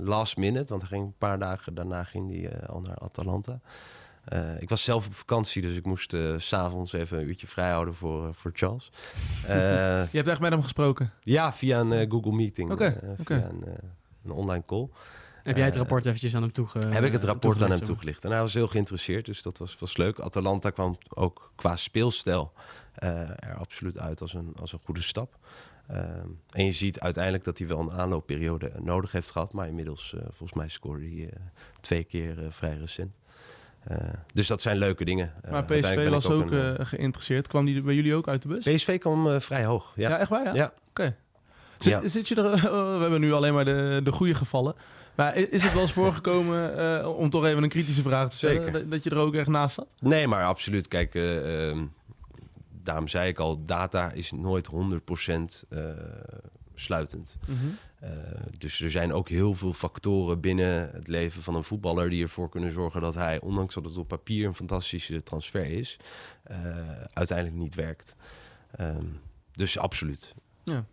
[0.00, 3.60] last minute, want hij ging een paar dagen daarna ging hij, al naar Atalanta.
[4.24, 7.70] Eh, ik was zelf op vakantie, dus ik moest s s'avonds even een uurtje vrij
[7.70, 8.90] houden voor, voor Charles.
[9.46, 9.56] Eh,
[10.10, 11.10] Je hebt echt met hem gesproken.
[11.20, 12.70] ja, via een Google Meeting.
[12.70, 13.00] Oké.
[13.26, 13.64] Een,
[14.24, 14.88] een online call.
[15.46, 17.68] Heb jij het Eh, rapport eventjes aan hem toege, heb ik het rapport aan hem
[17.68, 18.24] toegelicht, toegelicht.
[18.24, 20.18] En hij was heel geïnteresseerd, dus dat was, was leuk.
[20.20, 22.52] Atalanta kwam ook qua speelstijl
[22.94, 25.36] eh, er absoluut uit als een, als een goede stap.
[25.88, 29.52] Ehm, en je ziet uiteindelijk dat hij wel een aanloopperiode nodig heeft gehad.
[29.52, 31.40] Maar inmiddels, eh, volgens mij, scoorde hij eh,
[31.80, 33.18] twee keer eh, vrij recent.
[33.84, 33.96] Eh,
[34.34, 35.32] dus dat zijn leuke dingen.
[35.42, 37.46] Eh, Maar PSV was ook een, eh, geïnteresseerd.
[37.48, 38.66] Kwam die bij jullie ook uit de bus?
[38.66, 39.92] eh, PSV kwam eh, vrij hoog.
[39.96, 40.08] Ja.
[40.08, 40.44] Ja, echt waar?
[40.44, 40.54] Ja.
[40.54, 40.72] Ja.
[40.88, 41.16] Oké.
[41.78, 42.08] Zit, Ja.
[42.08, 42.50] zit je er...
[42.96, 44.74] we hebben nu alleen maar de, de goede gevallen.
[45.16, 48.64] Maar is het wel eens voorgekomen, eh, om toch even een kritische vraag te stellen,
[48.64, 48.88] Zeker.
[48.88, 49.86] dat, je er ook echt naast zat?
[50.00, 50.88] Nee, maar absoluut.
[50.88, 51.84] Kijk, eh, ehm,
[52.82, 55.80] daarom zei ik al, data is nooit 100% eh
[56.78, 57.36] sluitend.
[57.98, 58.10] Eh,
[58.58, 62.48] dus er zijn ook heel veel factoren binnen het leven van een voetballer die ervoor
[62.48, 65.98] kunnen zorgen dat hij, ondanks dat het op papier een fantastische transfer is,
[67.12, 68.16] uiteindelijk niet werkt.
[68.70, 69.04] Ehm,
[69.52, 70.34] dus absoluut.
[70.64, 70.84] Ja.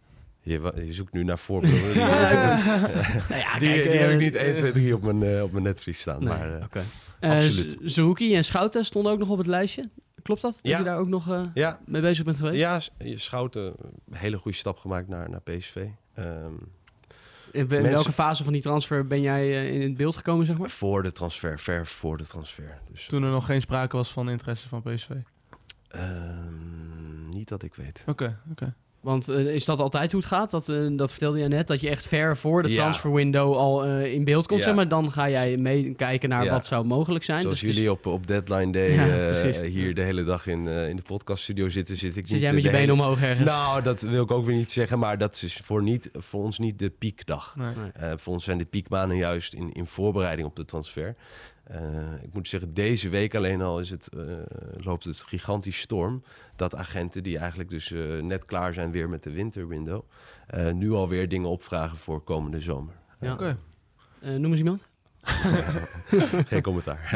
[0.44, 1.94] Je, zoekt nu naar voorbeelden.
[1.94, 1.94] Die,
[3.30, 5.42] Nou ja, die, kijk, die heb eh, ik niet 1, 2, 3 op mijn, eh,
[5.44, 6.20] op mijn netvlies staan.
[6.24, 6.84] Nee, maar, eh, oké.
[7.20, 8.18] Eh, absoluut.
[8.36, 9.90] En Schouten stonden ook nog op het lijstje.
[10.24, 10.60] Klopt dat?
[10.64, 12.58] Dat je daar ook nog eh, ja, mee bezig bent geweest?
[12.58, 13.64] ja, je Schouten,
[14.10, 15.76] een hele goede stap gemaakt naar, naar PSV.
[16.14, 16.48] Ehm, In,
[17.52, 20.46] we- in Mensen- welke fase van die transfer ben jij eh, in het beeld gekomen,
[20.46, 20.70] zeg maar?
[20.70, 22.80] voor de transfer, ver voor de transfer.
[22.92, 25.10] Dus, Toen er nog geen sprake was van interesse van PSV.
[25.10, 25.24] Oké,
[25.88, 28.04] ehm, niet dat ik weet.
[28.08, 28.40] oké.
[29.04, 30.52] Want eh, is dat altijd hoe het gaat?
[30.52, 32.76] Dat, eh, dat vertelde je net, dat je echt ver voor de Ja.
[32.76, 34.66] transferwindow al eh, in beeld komt, Ja.
[34.66, 34.88] zeg maar.
[34.88, 36.52] Dan ga jij meekijken naar Ja.
[36.52, 37.42] wat zou mogelijk zijn.
[37.42, 41.70] Zoals Dus jullie op, op deadline day hier de hele dag in, in de podcaststudio
[41.70, 42.42] zitten, zit ik Zit niet...
[42.42, 43.50] jij met je benen hele- omhoog ergens?
[43.50, 46.60] Nou, dat wil ik ook weer niet zeggen, maar dat is voor, niet, voor ons
[46.60, 47.56] niet de piekdag.
[47.58, 47.68] Nee.
[48.00, 48.18] Nee.
[48.18, 51.16] Voor ons zijn de piekmaanden juist in, in voorbereiding op de transfer.
[51.74, 54.22] Eh, ik moet zeggen, deze week alleen al is het, eh,
[54.84, 56.24] loopt het gigantisch storm.
[56.56, 60.02] Dat agenten die eigenlijk dus eh, net klaar zijn weer met de winterwindow...
[60.48, 62.94] eh, nu alweer dingen opvragen voor komende zomer.
[63.20, 63.34] Ja.
[63.34, 63.58] Oké.
[64.22, 64.92] Eh, noem eens iemand.
[66.46, 67.00] Geen commentaar.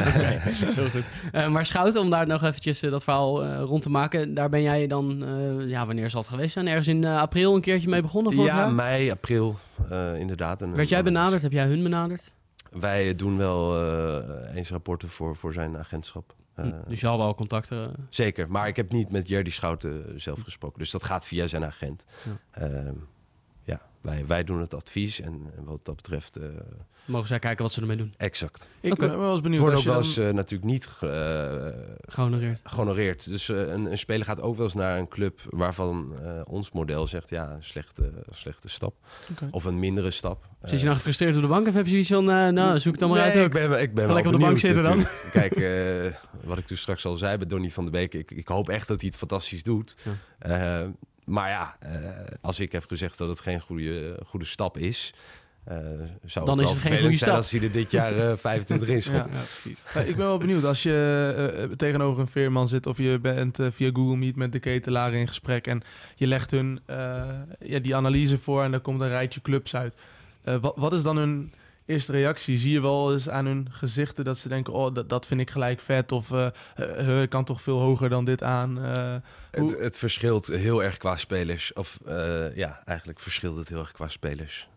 [0.74, 1.08] Heel goed.
[1.32, 4.34] Eh, maar Schouten, om daar nog eventjes dat verhaal eh, rond te maken.
[4.34, 6.66] Daar ben jij dan, eh, ja, wanneer zal het geweest zijn?
[6.68, 8.72] Ergens in april een keertje mee begonnen ja, jaar?
[8.72, 9.56] mei, april,
[9.90, 10.62] eh, inderdaad.
[10.62, 11.42] En, Werd jij benaderd?
[11.42, 12.32] Heb jij hun benaderd?
[12.70, 16.34] Wij doen wel eh, eens rapporten voor, voor zijn agentschap.
[16.54, 17.88] Eh, Hm, dus je had al contacten.
[17.88, 17.94] eh.
[18.10, 20.78] Zeker, maar ik heb niet met Jerdy Schouten zelf gesproken.
[20.78, 22.04] Dus dat gaat via zijn agent.
[22.54, 22.92] Ja.
[24.00, 26.48] Wij, wij doen het advies en, en wat dat betreft eh,
[27.04, 28.14] Mogen zij kijken wat ze ermee doen?
[28.16, 28.68] exact.
[28.80, 29.06] Ik Oké.
[29.08, 29.60] ben wel eens Het benieuwd.
[29.60, 31.66] wordt als ook wel dan- eens eh, natuurlijk niet eh,
[32.00, 32.60] Gehonoreerd.
[32.64, 33.28] gehonoreerd.
[33.30, 36.70] Dus eh, een, een speler gaat ook wel eens naar een club waarvan eh, ons
[36.72, 37.30] model zegt...
[37.30, 38.94] ja, een slechte, slechte stap.
[39.50, 40.46] Of een mindere stap.
[40.62, 43.00] Zit je nou gefrustreerd op de bank of heb je zoiets van, nou, zoek het
[43.00, 43.44] dan maar nee, uit ook?
[43.44, 44.98] Ik ben, ik ben wel op de bank zitten dan.
[44.98, 45.32] natuurlijk.
[45.54, 46.12] Kijk, eh,
[46.44, 48.14] wat ik toen straks al zei bij Donny van de Beek.
[48.14, 49.96] Ik, ik hoop echt dat hij het fantastisch doet.
[50.40, 50.90] Ja.
[51.28, 51.90] Eh, maar ja, eh,
[52.40, 55.14] als ik heb gezegd dat het geen goede, goede stap is...
[55.64, 55.76] eh,
[56.24, 57.34] zou Dan het is wel het geen goede zijn stap.
[57.36, 59.30] als hij er dit jaar eh, 25 in Ja, schopt.
[59.30, 59.78] ja, precies.
[59.94, 60.64] Ja, ik ben wel benieuwd.
[60.64, 64.36] Als je eh, eh, tegenover een veerman zit of je bent eh, via Google Meet
[64.36, 65.82] met de ketelaren in gesprek en
[66.16, 67.24] je legt hun eh,
[67.60, 69.94] ja, die analyse voor en daar komt een rijtje clubs uit.
[70.42, 71.52] Eh, wat, wat is dan hun
[71.88, 72.58] eerste reactie?
[72.58, 75.50] Zie je wel eens aan hun gezichten dat ze denken, oh, dat, dat vind ik
[75.50, 76.30] gelijk vet of
[77.22, 78.82] ik kan toch veel hoger dan dit aan.
[78.82, 78.92] eh,
[79.52, 81.72] hoe- Het, het verschilt heel erg qua spelers.
[81.72, 84.68] Of eh, ja, eigenlijk verschilt het heel erg qua spelers.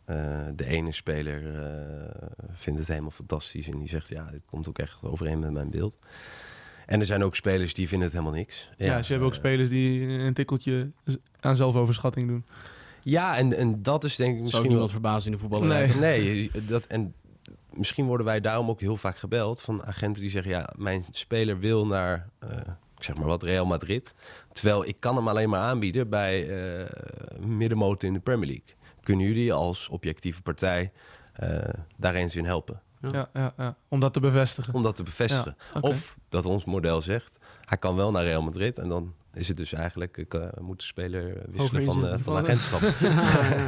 [0.56, 1.42] De ene speler
[2.54, 5.70] vindt het helemaal fantastisch en die zegt ja, dit komt ook echt overeen met mijn
[5.70, 6.00] beeld.
[6.86, 8.70] En er zijn ook spelers die vinden het helemaal niks.
[8.78, 10.92] ja, dus je hebt ook spelers die een tikkeltje
[11.40, 12.46] aan zelfoverschatting doen.
[13.04, 15.00] Ja, en, en dat is denk ik Misschien niemand wel...
[15.00, 15.96] verbazen in de voetballerij.
[15.96, 16.50] Nee.
[16.54, 17.14] Nee, dat, en
[17.74, 20.52] misschien worden wij daarom ook heel vaak gebeld van agenten die zeggen...
[20.52, 22.58] ja, mijn speler wil naar, eh,
[22.98, 24.16] ik zeg maar wat, Real Madrid.
[24.52, 26.90] Terwijl ik kan hem alleen maar aanbieden bij eh
[27.40, 28.76] middenmotor in de Premier League.
[29.04, 30.92] Kunnen jullie als objectieve partij
[31.34, 31.58] eh
[31.98, 32.82] daar eens in helpen?
[33.02, 33.10] Ja.
[33.12, 33.76] Ja, ja, ja.
[33.88, 34.74] Om dat te bevestigen.
[34.74, 35.56] Om dat te bevestigen.
[35.82, 38.78] Of dat ons model zegt, hij kan wel naar Real Madrid...
[38.78, 42.38] en dan is het dus eigenlijk, ik eh, moet de speler wisselen van, eh, van
[42.38, 42.82] agentschap.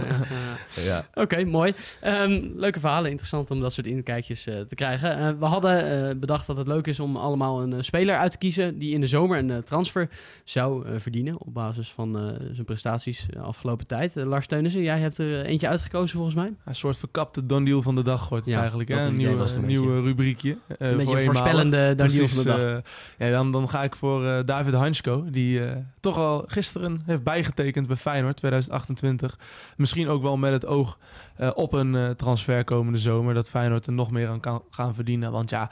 [0.90, 1.06] ja.
[1.14, 1.74] Oké, mooi.
[2.02, 3.10] Ehm, leuke verhalen.
[3.10, 5.18] Interessant om dat soort inkijkjes eh, te krijgen.
[5.18, 8.38] Eh, we hadden eh, bedacht dat het leuk is om allemaal een speler uit te
[8.38, 8.78] kiezen...
[8.78, 10.10] die in de zomer een transfer
[10.44, 11.40] zou verdienen...
[11.42, 14.16] op basis van eh, zijn prestaties de afgelopen tijd.
[14.16, 16.54] Lars Teunissen, jij hebt er eentje uitgekozen volgens mij.
[16.66, 18.90] Een soort verkapte don deal van de dag wordt het Ja, eigenlijk.
[18.90, 19.06] dat Hè?
[19.08, 20.02] Een nieuwe, een nieuwe beetje.
[20.08, 20.58] rubriekje.
[20.68, 22.82] eh, een voor beetje voorspellende Precies, van de dag.
[23.18, 27.88] ja, dan, dan ga ik voor David Hansko, die eh, toch al gisteren heeft bijgetekend
[27.88, 29.40] bij Feyenoord 2028.
[29.78, 30.98] Misschien ook wel met het oog
[31.36, 34.94] eh, op een eh, transfer komende zomer, dat Feyenoord er nog meer aan kan gaan
[34.94, 35.32] verdienen.
[35.32, 35.70] Want ja,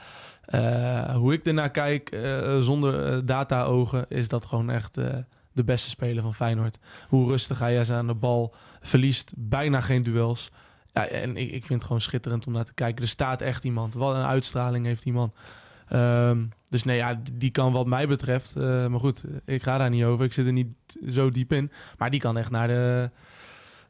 [1.14, 2.16] hoe ik ernaar kijk,
[2.60, 4.94] zonder data-ogen, is dat gewoon echt
[5.52, 6.78] de beste speler van Feyenoord.
[7.08, 10.50] Hoe rustig hij is aan de bal, verliest bijna geen duels.
[10.92, 13.02] Ja, en ik, ik vind het gewoon schitterend om naar te kijken.
[13.02, 13.94] Er staat echt iemand.
[13.94, 15.32] Wat een uitstraling heeft die man.
[15.92, 18.56] Ehm, dus nee, ja, die kan wat mij betreft...
[18.56, 20.24] eh, maar goed, ik ga daar niet over.
[20.24, 20.68] Ik zit er niet
[21.08, 21.70] zo diep in.
[21.98, 23.10] Maar die kan echt naar de...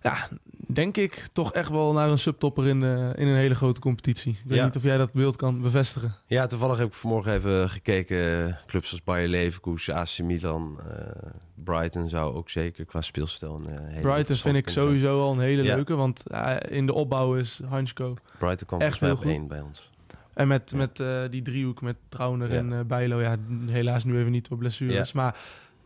[0.01, 0.29] Ja,
[0.67, 4.33] denk ik toch echt wel naar een subtopper in, de, in een hele grote competitie.
[4.33, 4.65] Ik weet Ja.
[4.65, 6.15] niet of jij dat beeld kan bevestigen.
[6.27, 8.59] Ja, toevallig heb ik vanmorgen even gekeken.
[8.67, 13.87] Clubs als Bayer Leverkusen, AC Milan, eh, Brighton zou ook zeker qua speelstijl een eh,
[13.89, 15.75] hele Brighton vind ik sowieso al een hele Ja.
[15.75, 15.95] leuke.
[15.95, 18.15] Want eh, in de opbouw is Hansko.
[18.39, 19.27] Brighton kwam echt heel op goed.
[19.27, 19.91] één bij ons.
[20.35, 20.77] En met, Ja.
[20.77, 22.59] met eh, die driehoek met Trauner Ja.
[22.59, 23.21] en eh Bijlo.
[23.21, 25.13] Ja, helaas nu even niet door blessures.
[25.13, 25.37] Maar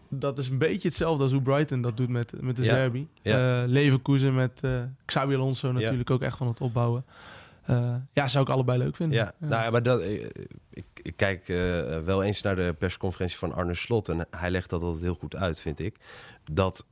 [0.09, 2.63] dat is een beetje hetzelfde als hoe Brighton dat doet met, met de.
[2.63, 2.91] Ja.
[3.63, 4.61] Eh, Leverkusen met
[5.05, 7.05] Xabi Alonso natuurlijk ook echt van het opbouwen.
[8.13, 9.19] Ja, zou ik allebei leuk vinden.
[9.19, 10.03] Ja, nou maar dat,
[10.71, 11.47] ik, ik kijk
[12.05, 14.09] wel eens naar de persconferentie van Arne Slot.
[14.09, 15.97] En hij legt dat altijd heel goed uit, vind ik.
[16.53, 16.87] Dat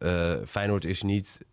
[0.46, 1.44] Feyenoord is niet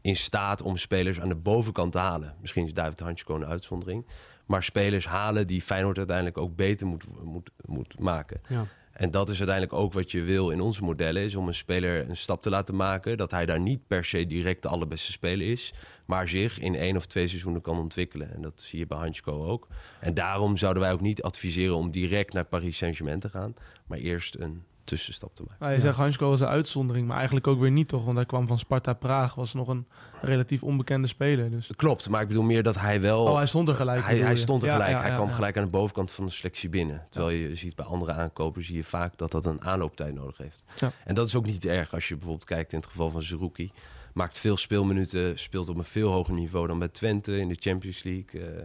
[0.00, 2.34] in staat om spelers aan de bovenkant te halen.
[2.40, 4.06] Misschien is David Hansko een uitzondering.
[4.46, 8.40] Maar spelers halen die Feyenoord uiteindelijk ook beter moet, moet, moet maken.
[8.48, 8.66] Ja.
[8.94, 11.22] En dat is uiteindelijk ook wat je wil in onze modellen.
[11.22, 13.16] Is om een speler een stap te laten maken.
[13.16, 15.74] Dat hij daar niet per se direct de allerbeste speler is.
[16.04, 18.34] Maar zich in één of twee seizoenen kan ontwikkelen.
[18.34, 19.68] En dat zie je bij Hansko ook.
[20.00, 23.54] En daarom zouden wij ook niet adviseren om direct naar Paris Saint-Germain te gaan.
[23.86, 25.56] Maar eerst een tussenstap te maken.
[25.60, 25.82] Maar je Ja.
[25.82, 28.04] zegt Hansko was een uitzondering, maar eigenlijk ook weer niet toch?
[28.04, 29.86] Want hij kwam van Sparta Praag, was nog een
[30.20, 31.50] relatief onbekende speler.
[31.50, 31.70] Dus.
[31.76, 33.24] Klopt, maar ik bedoel meer dat hij wel...
[33.24, 34.04] Oh, hij stond er gelijk.
[34.04, 34.92] Hij, hij stond er Ja, gelijk.
[34.92, 35.34] ja, hij kwam ja.
[35.34, 37.06] gelijk aan de bovenkant van de selectie binnen.
[37.10, 40.64] Terwijl je ziet bij andere aankopen zie je vaak dat dat een aanlooptijd nodig heeft.
[40.76, 40.92] Ja.
[41.04, 43.72] En dat is ook niet erg als je bijvoorbeeld kijkt in het geval van Zerouki.
[44.14, 48.02] Maakt veel speelminuten, speelt op een veel hoger niveau dan bij Twente in de Champions
[48.02, 48.40] League.
[48.42, 48.62] eh,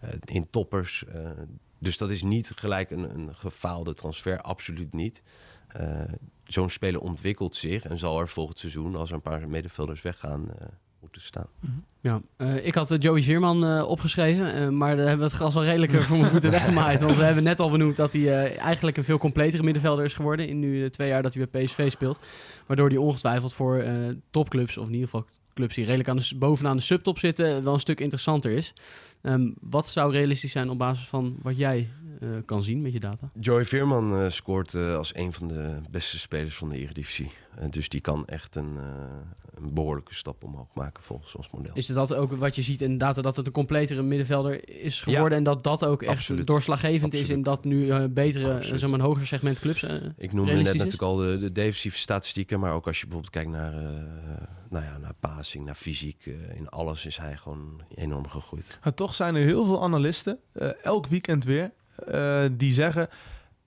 [0.00, 1.04] eh, in toppers.
[1.06, 1.20] eh,
[1.78, 5.22] dus dat is niet gelijk een, een gefaalde transfer, absoluut niet.
[5.72, 6.00] Eh,
[6.44, 10.48] Zo'n speler ontwikkelt zich en zal er volgend seizoen, als er een paar middenvelders weggaan,
[10.58, 10.66] eh,
[11.00, 11.46] moeten staan.
[12.00, 15.92] Ja, eh, ik had Joey Veerman opgeschreven, maar daar hebben we het gras al redelijk
[15.92, 17.00] voor mijn voeten weggemaaid.
[17.00, 20.48] Want we hebben net al benoemd dat hij eigenlijk een veel completere middenvelder is geworden
[20.48, 22.20] in nu de twee jaar dat hij bij PSV speelt.
[22.66, 23.84] Waardoor hij ongetwijfeld voor
[24.30, 25.26] topclubs, of in ieder geval
[25.60, 28.72] clubs die redelijk aan de, bovenaan de subtop zitten, wel een stuk interessanter is.
[29.22, 31.88] Ehm, wat zou realistisch zijn op basis van wat jij
[32.20, 33.30] eh, kan zien met je data?
[33.40, 37.30] Joey Veerman eh, scoort eh, als een van de beste spelers van de Eredivisie.
[37.58, 38.84] Eh, dus die kan echt een, eh,
[39.54, 41.74] een behoorlijke stap omhoog maken volgens ons model.
[41.74, 45.38] Is dat ook wat je ziet in data, dat het een completere middenvelder is geworden
[45.38, 46.46] en dat dat ook echt Absoluut.
[46.46, 49.82] doorslaggevend is in dat nu eh, betere, zeg maar een hoger segment clubs?
[50.16, 50.72] Ik noemde net is?
[50.72, 53.90] natuurlijk al de, de defensieve statistieken, maar ook als je bijvoorbeeld kijkt naar, eh,
[54.70, 58.78] nou ja, naar passing, naar fysiek, in alles is hij gewoon enorm gegroeid.
[58.84, 61.70] Maar toch zijn er heel veel analisten, eh, elk weekend weer,
[62.06, 63.08] eh, die zeggen...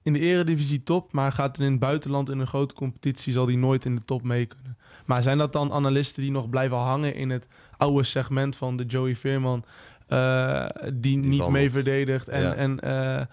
[0.03, 3.33] in de eredivisie top, maar gaat in het buitenland in een grote competitie...
[3.33, 4.77] zal die nooit in de top mee kunnen.
[5.05, 8.85] Maar zijn dat dan analisten die nog blijven hangen in het oude segment van de
[8.85, 9.65] Joey Veerman...
[10.07, 11.49] eh, die, niet wandelt.
[11.51, 12.53] mee verdedigt en, Ja.
[12.53, 13.25] en eh,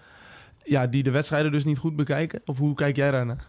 [0.63, 2.41] ja, die de wedstrijden dus niet goed bekijken?
[2.45, 3.47] Of hoe kijk jij daarnaar?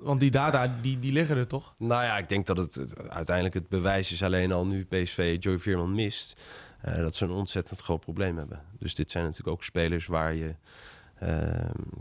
[0.00, 1.74] Want, die data, die, die liggen er toch?
[1.78, 5.36] Nou ja, ik denk dat het, het- uiteindelijk het bewijs is alleen al nu PSV
[5.40, 6.40] Joey Veerman mist.
[6.80, 8.60] eh, dat ze een ontzettend groot probleem hebben.
[8.78, 10.54] Dus dit zijn natuurlijk ook spelers waar je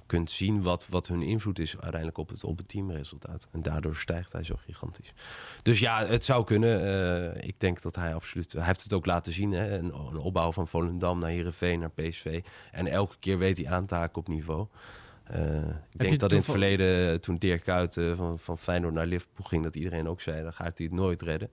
[0.06, 3.48] kunt zien wat, wat hun invloed is uiteindelijk op het, op het teamresultaat.
[3.52, 5.14] En daardoor stijgt hij zo gigantisch.
[5.62, 6.82] Dus ja, het zou kunnen.
[7.36, 8.52] Eh, ik denk dat hij absoluut...
[8.52, 9.52] Hij heeft het ook laten zien.
[9.52, 9.78] Hè?
[9.78, 12.44] Een, een opbouw van Volendam naar Heerenveen, naar PSV.
[12.72, 14.68] En elke keer weet hij aan te haken op niveau.
[15.24, 19.06] Eh, ik denk dat in het verleden, eh, toen Dirk Kuyt van, van Feyenoord naar
[19.06, 21.50] Liverpool ging, dat iedereen ook zei, dan gaat hij het nooit redden.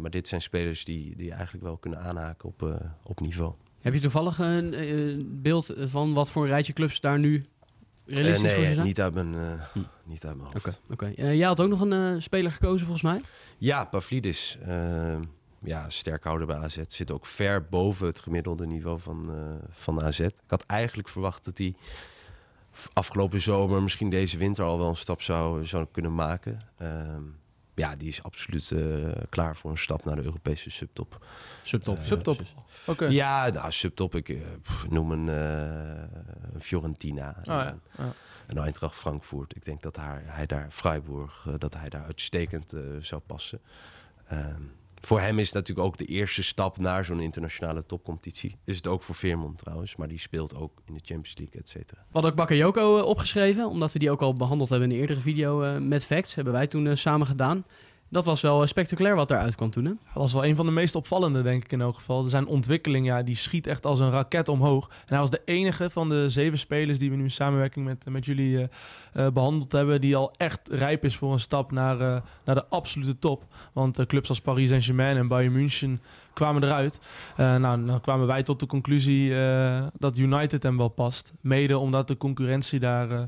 [0.00, 3.54] Maar dit zijn spelers die, die eigenlijk wel kunnen aanhaken op, op niveau.
[3.80, 7.46] Heb je toevallig een eh, beeld van wat voor een rijtje clubs daar nu
[8.04, 8.86] realistisch Eh, voor ze nee, zijn?
[8.86, 10.66] niet uit mijn, eh, niet uit mijn hoofd.
[10.66, 11.06] Oké, oké.
[11.22, 13.20] Eh, jij had ook nog een speler gekozen volgens mij.
[13.58, 14.58] Ja, Pavlidis.
[14.62, 15.16] eh,
[15.62, 16.78] ja, sterk houden bij AZ.
[16.88, 19.30] Zit ook ver boven het gemiddelde niveau van,
[19.70, 20.18] van AZ.
[20.20, 21.74] Ik had eigenlijk verwacht dat hij
[22.92, 26.60] afgelopen zomer, misschien deze winter al wel een stap zou, zou kunnen maken.
[27.76, 31.26] Ja, die is absoluut eh, klaar voor een stap naar de Europese subtop.
[31.62, 31.98] Subtop.
[31.98, 32.40] Eh, Subtop.
[32.86, 33.06] Oké.
[33.06, 34.14] Ja, nou, subtop.
[34.14, 37.28] Ik eh, pff, noem een, eh, een Fiorentina.
[37.38, 37.76] Oh, ja.
[37.98, 38.12] Ja.
[38.46, 39.56] een Eintracht Frankfurt.
[39.56, 43.60] Ik denk dat hij, hij daar, Freiburg, eh, dat hij daar uitstekend eh, zou passen.
[44.28, 44.62] Ehm,
[45.06, 48.56] voor hem is het natuurlijk ook de eerste stap naar zo'n internationale topcompetitie.
[48.64, 51.68] Is het ook voor Veerman trouwens, maar die speelt ook in de Champions League, et
[51.68, 52.00] cetera.
[52.00, 55.00] We hadden ook Bakayoko eh, opgeschreven, omdat we die ook al behandeld hebben in een
[55.00, 56.34] eerdere video eh, met Facts.
[56.34, 57.64] Hebben wij toen eh, samen gedaan.
[58.08, 59.84] Dat was wel eh, spectaculair wat eruit kwam toen.
[59.84, 59.90] Hè?
[59.90, 62.22] Dat was wel een van de meest opvallende, denk ik in elk geval.
[62.22, 64.88] Zijn ontwikkeling, ja, die schiet echt als een raket omhoog.
[64.88, 68.04] En hij was de enige van de zeven spelers die we nu in samenwerking met,
[68.08, 72.00] met jullie eh, eh, behandeld hebben, die al echt rijp is voor een stap naar,
[72.00, 73.44] eh, naar de absolute top.
[73.72, 76.00] Want eh, clubs als Paris Saint-Germain en Bayern München
[76.36, 77.00] kwamen eruit.
[77.36, 81.32] Eh, nou, dan kwamen wij tot de conclusie eh, dat United hem wel past.
[81.40, 83.22] Mede omdat de concurrentie daar eh,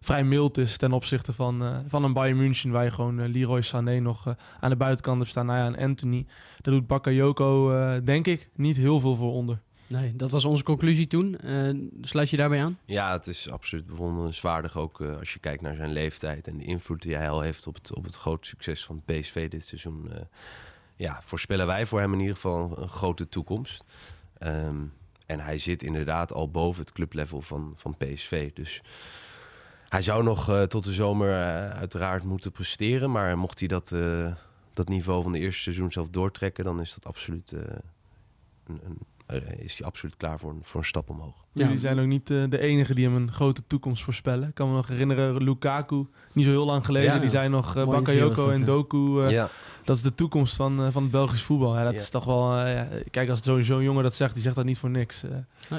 [0.00, 2.70] vrij mild is ten opzichte van, eh, van een Bayern München...
[2.70, 5.46] waar je gewoon eh, Leroy Sané nog eh, aan de buitenkant hebt staan.
[5.46, 6.26] Nou ja, en Anthony,
[6.60, 9.60] daar doet Bakayoko, eh, denk ik, niet heel veel voor onder.
[9.88, 11.36] Nee, dat was onze conclusie toen.
[11.38, 12.78] Eh, sluit je daarbij aan?
[12.84, 17.02] Ja, het is absoluut bewonderenswaardig ook als je kijkt naar zijn leeftijd en de invloed
[17.02, 20.12] die hij al heeft op het, op het grote succes van PSV dit seizoen.
[20.12, 20.20] eh,
[20.96, 23.84] ja, voorspellen wij voor hem in ieder geval een, een grote toekomst.
[24.38, 24.76] Ehm,
[25.26, 28.52] en hij zit inderdaad al boven het clublevel van, van PSV.
[28.52, 28.82] Dus
[29.88, 33.10] hij zou nog eh, tot de zomer eh, uiteraard moeten presteren.
[33.10, 34.32] Maar mocht hij dat, eh,
[34.74, 37.60] dat niveau van de eerste seizoen zelf doortrekken, dan is dat absoluut, eh,
[38.66, 38.80] een,
[39.26, 41.34] een, is hij absoluut klaar voor een, voor een stap omhoog.
[41.52, 41.62] Ja.
[41.64, 44.48] Jullie zijn ook niet de enige die hem een grote toekomst voorspellen.
[44.48, 47.76] Ik kan me nog herinneren, Lukaku, niet zo heel lang geleden, Ja, die zei nog
[47.76, 48.64] uh, Bakayoko en.
[48.64, 49.22] Doku.
[49.22, 49.48] eh, ja.
[49.84, 51.76] Dat is de toekomst van, eh, van het Belgisch voetbal.
[51.76, 52.00] Ja, dat Ja.
[52.00, 52.56] is toch wel...
[52.58, 54.90] eh, ja, kijk, als het sowieso een jongen dat zegt, die zegt dat niet voor
[54.90, 55.22] niks.
[55.22, 55.76] eh.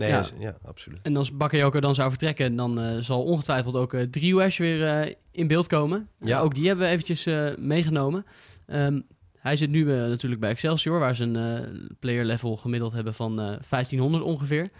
[0.00, 0.18] Nee, Ja.
[0.18, 0.26] ja.
[0.38, 0.98] ja, absoluut.
[1.02, 5.46] En als Bakayoko dan zou vertrekken, dan eh, zal ongetwijfeld ook uh, weer eh, in
[5.46, 6.08] beeld komen.
[6.20, 6.40] Ja.
[6.40, 7.24] ook die hebben we eventjes
[7.58, 8.26] meegenomen.
[8.66, 9.00] Ehm,
[9.38, 13.46] hij zit nu natuurlijk bij Excelsior, waar ze een player level gemiddeld hebben van eh
[13.46, 14.70] 1500 ongeveer.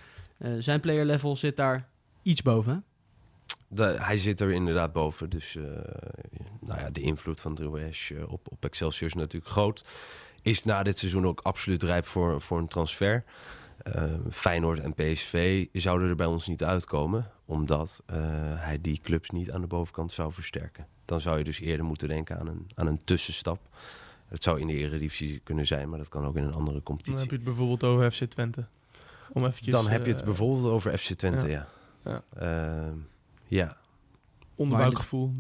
[0.59, 1.89] Zijn player level zit daar
[2.23, 2.85] iets boven.
[3.69, 5.31] De, hij zit er inderdaad boven.
[5.31, 5.57] Dus
[6.61, 9.85] nou ja, de invloed van Drouesh eh, op, op Excelsior is natuurlijk groot.
[10.43, 13.25] Is na dit seizoen ook absoluut rijp voor, voor een transfer.
[13.83, 17.31] Eh, Feyenoord en PSV zouden er bij ons niet uitkomen.
[17.45, 18.17] Omdat eh,
[18.55, 20.87] hij die clubs niet aan de bovenkant zou versterken.
[21.05, 23.61] Dan zou je dus eerder moeten denken aan een, aan een tussenstap.
[24.27, 26.83] Het zou in de Eredivisie kunnen zijn, maar dat kan ook in een andere Dan
[26.83, 27.21] competitie.
[27.21, 28.67] heb je het bijvoorbeeld over FC Twente.
[29.33, 31.69] Om eventjes, Dan heb je het eh, bijvoorbeeld over FC Twente, ja.
[32.05, 32.23] Ja.
[32.37, 32.95] Ehm,
[33.47, 33.77] ja.
[34.61, 35.31] Onderbuikgevoel.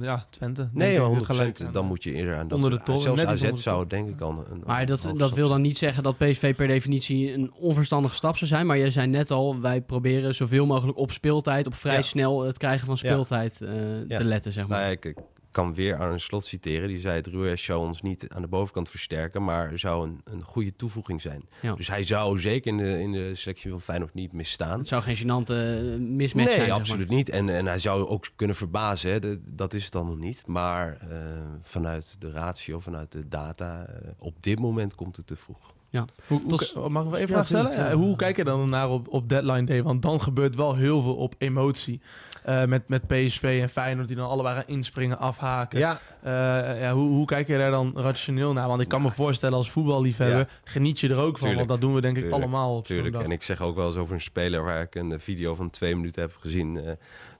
[0.00, 0.68] Ja, Twente.
[0.72, 1.24] Nee, ik, maar 100%.
[1.24, 3.60] gelijk aan, dan moet je eerder aan dat Onder de toren, Zelfs AZ onder de
[3.60, 6.66] zou denk ik al een, Maar dat, dat wil dan niet zeggen dat PSV per
[6.66, 8.66] definitie een onverstandige stap zou zijn.
[8.66, 12.02] Maar jij zei net al, wij proberen zoveel mogelijk op speeltijd, op vrij Ja.
[12.02, 13.08] snel het krijgen van Ja.
[13.08, 14.16] speeltijd eh, Ja.
[14.16, 14.78] te letten, zeg maar.
[14.78, 15.16] Nou ja, ik, ik
[15.54, 16.88] kan weer aan een slot citeren.
[16.88, 20.42] Die zei: het Ruiz zou ons niet aan de bovenkant versterken, maar zou een, een
[20.42, 21.48] goede toevoeging zijn.
[21.60, 21.74] Ja.
[21.74, 24.78] Dus hij zou zeker in de, in de selectie van Feyenoord niet misstaan.
[24.78, 26.78] Het zou geen gênante eh, mismatch nee, zijn, zeg maar.
[26.78, 27.28] absoluut niet.
[27.28, 29.10] En, en hij zou ook kunnen verbazen.
[29.10, 29.18] Hè.
[29.18, 30.46] De- dat is het dan nog niet.
[30.46, 31.18] Maar eh,
[31.62, 35.72] vanuit de ratio, vanuit de data, eh, op dit moment komt het te vroeg.
[35.94, 36.04] Ja.
[36.26, 37.66] Hoe, Tot- k- mag ik nog één vraag stellen?
[37.66, 38.00] tuurlijk, Ja, ja.
[38.04, 39.82] hoe kijk je dan naar op, op deadline day?
[39.82, 42.00] Want dan gebeurt wel heel veel op emotie.
[42.44, 45.78] Eh, met, met PSV en Feyenoord die dan allebei gaan inspringen, afhaken.
[45.78, 48.68] Ja, Eh, ja, hoe, hoe kijk je daar dan rationeel naar?
[48.68, 50.46] Want ik kan me voorstellen als voetballiefhebber Ja.
[50.64, 51.48] geniet je er ook van.
[51.48, 51.56] Tuurlijk.
[51.56, 53.16] Want dat doen we denk ik allemaal op Tuurlijk.
[53.22, 55.96] En ik zeg ook wel eens over een speler waar ik een video van twee
[55.96, 56.76] minuten heb gezien.
[56.76, 56.92] eh,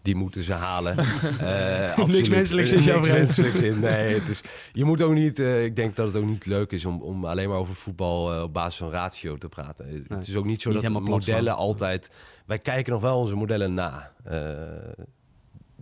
[0.04, 0.96] die moeten ze halen.
[1.38, 2.28] Eh, absoluut.
[2.30, 3.80] menselijks is jouw niks menselijks in.
[3.80, 4.40] Nee, het is,
[4.72, 5.38] je moet ook niet.
[5.38, 8.32] eh, ik denk dat het ook niet leuk is om, om alleen maar over voetbal
[8.34, 9.88] eh, op basis van ratio te praten.
[9.88, 12.10] Het, Nee, het is ook niet zo niet dat modellen altijd.
[12.46, 14.12] Wij kijken nog wel onze modellen na.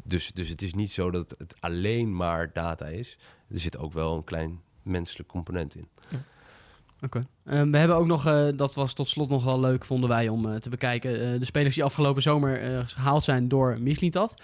[0.05, 3.19] Dus, dus het is niet zo dat het alleen maar data is.
[3.49, 5.89] Er zit ook wel een klein menselijk component in.
[7.05, 7.27] Oké.
[7.45, 10.29] Ehm, we hebben ook nog, eh, dat was tot slot nog wel leuk, vonden wij
[10.29, 11.33] om eh, te bekijken.
[11.33, 14.35] eh, de spelers die afgelopen zomer eh, gehaald zijn door Mislintat.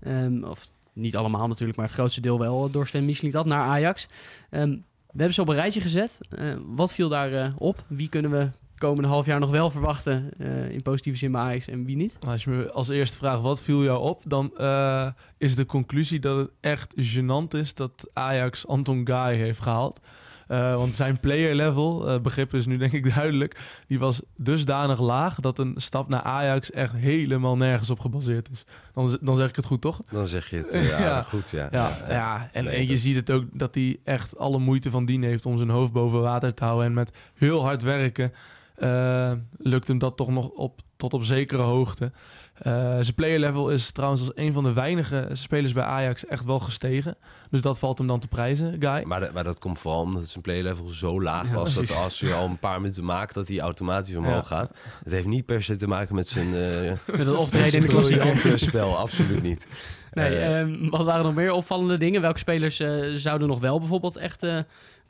[0.00, 4.08] Ehm, of niet allemaal natuurlijk, maar het grootste deel wel door Sven Mislintat naar Ajax.
[4.50, 6.18] Ehm, we hebben ze op een rijtje gezet.
[6.30, 7.84] Eh, wat viel daar eh, op?
[7.86, 11.68] Wie kunnen we komende half jaar nog wel verwachten eh, in positieve zin bij Ajax
[11.68, 12.16] en wie niet?
[12.20, 15.66] Nou, Als je me als eerste vraagt wat viel jou op, dan eh, is de
[15.66, 20.00] conclusie dat het echt gênant is dat Ajax Anton Guy heeft gehaald.
[20.48, 23.56] Eh, want zijn player level, eh, begrip is nu denk ik duidelijk,
[23.86, 28.64] die was dusdanig laag dat een stap naar Ajax echt helemaal nergens op gebaseerd is.
[28.94, 29.98] Dan, dan zeg ik het goed, toch?
[30.10, 30.98] Dan zeg je het Ja.
[31.00, 31.50] ja, goed.
[31.50, 32.48] Ja, Ja, ja.
[32.52, 35.22] En, Nee, en je dat- ziet het ook dat hij echt alle moeite van dien
[35.22, 36.86] heeft om zijn hoofd boven water te houden.
[36.86, 38.32] En met heel hard werken
[38.76, 42.12] eh, lukt hem dat toch nog op, tot op zekere hoogte.
[42.58, 46.44] Eh, zijn player level is trouwens als een van de weinige spelers bij Ajax echt
[46.44, 47.16] wel gestegen.
[47.50, 49.02] Dus dat valt hem dan te prijzen, Guy.
[49.04, 51.74] Maar, dat- maar dat komt vooral omdat zijn playlevel zo laag Ja, was...
[51.74, 54.56] dat als je al een paar minuten maakt, dat hij automatisch omhoog Ja.
[54.56, 54.72] gaat.
[55.04, 56.54] Het heeft niet per se te maken met zijn...
[56.54, 58.58] eh Met het optreden in de klassieker.
[58.58, 59.66] spel, absoluut niet.
[60.12, 62.20] Nee, Eh, ehm, wat waren nog meer opvallende dingen?
[62.20, 62.76] Welke spelers
[63.14, 64.46] zouden nog wel bijvoorbeeld echt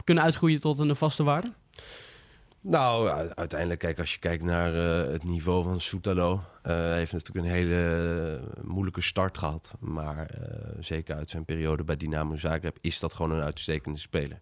[0.05, 1.53] kunnen uitgroeien tot een vaste waarde?
[2.69, 6.41] Nou, uiteindelijk, kijk, als je kijkt naar eh, het niveau van Soetalo...
[6.63, 9.75] eh heeft natuurlijk een hele moeilijke start gehad.
[9.79, 14.41] Maar eh, zeker uit zijn periode bij Dynamo Zagreb is dat gewoon een uitstekende speler.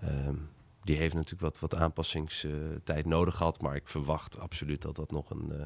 [0.00, 0.34] Ehm,
[0.82, 3.60] die heeft natuurlijk wat, wat aanpassingstijd nodig gehad.
[3.60, 5.64] Maar ik verwacht absoluut dat dat nog een, eh,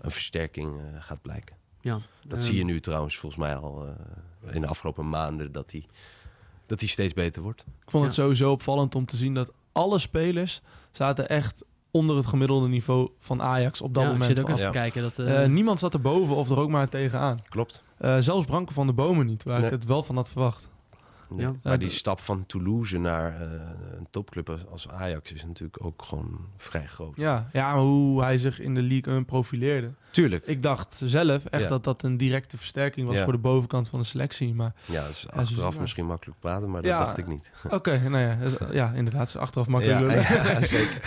[0.00, 1.56] een versterking gaat blijken.
[1.80, 5.52] Ja, Dat ehm, zie je nu trouwens volgens mij al eh, in de afgelopen maanden...
[5.52, 5.86] dat hij
[6.66, 7.60] dat hij steeds beter wordt.
[7.60, 8.22] Ik vond het Ja.
[8.22, 10.60] sowieso opvallend om te zien dat alle spelers
[10.92, 14.36] zaten echt onder het gemiddelde niveau van Ajax op dat ja, ik moment.
[14.38, 15.02] zit ook even te kijken.
[15.02, 17.42] Dat, eh, Eh, niemand zat erboven of er ook maar tegenaan.
[17.48, 17.82] Klopt.
[17.98, 19.66] Eh, zelfs Branko van de Bomen niet, waar Nee.
[19.66, 20.68] ik het wel van had verwacht.
[21.36, 21.46] Nee.
[21.46, 21.52] Ja.
[21.62, 23.48] Maar die stap van Toulouse naar eh,
[23.98, 27.16] een topclub als, als Ajax is natuurlijk ook gewoon vrij groot.
[27.16, 29.90] Ja, ja, hoe hij zich in de League 1 profileerde.
[30.10, 30.46] Tuurlijk.
[30.46, 31.68] Ik dacht zelf echt Ja.
[31.68, 33.24] dat dat een directe versterking was Ja.
[33.24, 34.54] voor de bovenkant van de selectie.
[34.54, 35.80] Maar Ja, dat is Ja, achteraf ja.
[35.80, 36.98] misschien makkelijk praten, maar dat Ja.
[36.98, 37.50] dacht ik niet.
[37.70, 40.28] oké, nou ja, dus, ja, inderdaad, is achteraf makkelijk.
[40.28, 41.00] ja, zeker.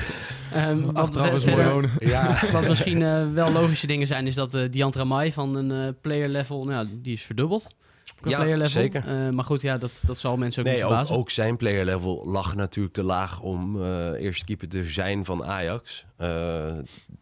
[0.53, 1.91] ehm, wat achteraf we- is mooi wonen.
[2.13, 5.71] Ja, Wat misschien eh, wel logische dingen zijn, is dat eh Diantra Mai van een
[5.87, 7.75] eh, player level, nou, ja, die is verdubbeld.
[8.23, 8.71] Qua Ja, player level.
[8.71, 9.07] zeker.
[9.07, 11.15] Eh, maar goed, ja, dat, dat zal mensen ook niet nee, ook, verbazen.
[11.15, 15.43] ook zijn player level lag natuurlijk te laag om eh eerste keeper te zijn van
[15.45, 16.05] Ajax.
[16.15, 16.73] Eh,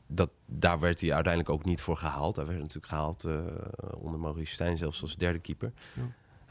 [0.08, 2.36] dat, daar werd hij uiteindelijk ook niet voor gehaald.
[2.36, 3.34] Hij werd natuurlijk gehaald eh,
[3.98, 5.72] onder Maurice Stijn zelfs als derde keeper.
[5.94, 6.02] Ja.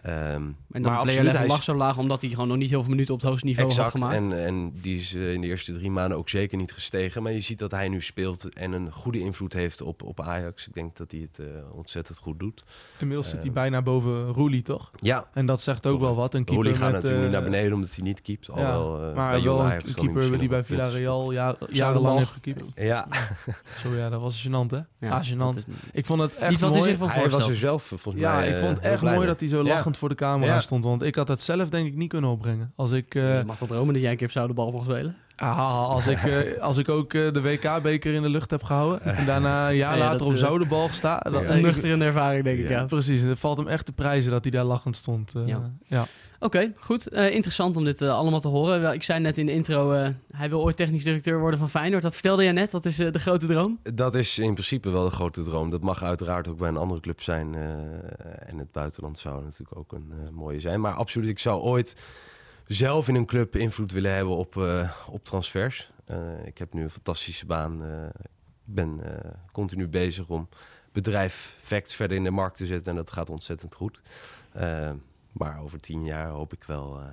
[0.02, 2.90] Ehm, en player absoluut, hij lag zo laag omdat hij gewoon nog niet heel veel
[2.90, 4.16] minuten op het hoogste niveau Exact, had gemaakt.
[4.16, 7.22] en, en die is eh, in de eerste drie maanden ook zeker niet gestegen.
[7.22, 10.66] Maar je ziet dat hij nu speelt en een goede invloed heeft op, op Ajax.
[10.66, 12.64] Ik denk dat hij het eh, ontzettend goed doet.
[12.98, 14.90] Inmiddels zit hij Eh, bijna boven Roelie, toch?
[15.00, 16.34] Ja, En dat zegt ook wel wat.
[16.34, 18.50] Een keeper Roelie gaat met, natuurlijk eh, naar beneden omdat hij niet keept.
[18.50, 22.68] Al ja, wel, eh, maar wel een keeper die bij Villarreal ja, jarenlang heeft gekiept.
[22.74, 23.06] Ja,
[23.82, 24.78] Zo ja, dat was gênant, hè?
[24.98, 25.56] Ja, ah, gênant.
[25.56, 27.10] is- Ik vond het echt Niet wat hij mooi.
[27.12, 29.64] hij was er zelf volgens Ja, mij ik vond het echt mooi dat hij zo
[29.64, 29.82] Ja.
[29.96, 30.60] Voor de camera Ja.
[30.60, 30.84] stond.
[30.84, 32.72] Want ik had het zelf denk ik niet kunnen opbrengen.
[32.76, 35.16] Als ik, je mag dat dromen dat jij een keer zou de bal mag spelen.
[35.36, 39.02] ah, als ik, eh, als ik ook eh, de WK-beker in de lucht heb gehouden.
[39.16, 41.18] En daarna een jaar Ja, later dat, op eh, Zoudenbalg sta.
[41.18, 42.84] Dat, Een nuchterende ervaring, denk ik, Ja.
[42.84, 45.32] Precies, het valt hem echt te prijzen dat hij daar lachend stond.
[45.88, 46.04] Ja.
[46.42, 47.08] Oké, goed.
[47.08, 48.94] Eh, interessant om dit eh, allemaal te horen.
[48.94, 52.02] Ik zei net in de intro, eh, hij wil ooit technisch directeur worden van Feyenoord.
[52.02, 53.78] Dat vertelde jij net, dat is de grote droom.
[53.94, 55.70] Dat is in principe wel de grote droom.
[55.70, 57.54] Dat mag uiteraard ook bij een andere club zijn.
[58.46, 60.80] en het buitenland zou natuurlijk ook een mooie zijn.
[60.80, 61.96] Maar absoluut, ik zou ooit
[62.66, 64.56] zelf in een club invloed willen hebben op,
[65.10, 65.90] op transfers.
[66.44, 67.82] Ik heb nu een fantastische baan.
[68.14, 69.00] Ik ben
[69.52, 70.48] continu bezig om
[70.92, 72.90] bedrijf Facts verder in de markt te zetten.
[72.90, 74.00] En dat gaat ontzettend goed.
[75.48, 77.04] Maar over tien jaar hoop ik wel eh,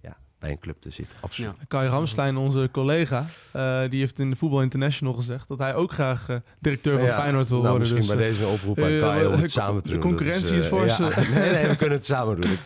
[0.00, 1.16] ja, bij een club te zitten.
[1.20, 1.54] Absoluut.
[1.58, 1.64] Ja.
[1.68, 5.92] Kai Ramstein, onze collega, eh, die heeft in de Voetbal International gezegd dat hij ook
[5.92, 7.94] graag eh, directeur van Ja, Feyenoord wil nou, worden.
[7.94, 10.02] Misschien Dus, bij deze oproep aan Kai om de het samen te de doen.
[10.02, 11.10] concurrentie Dat is ja.
[11.10, 11.30] eh.
[11.34, 12.50] nee, nee, we kunnen het samen doen.
[12.50, 12.64] Ik,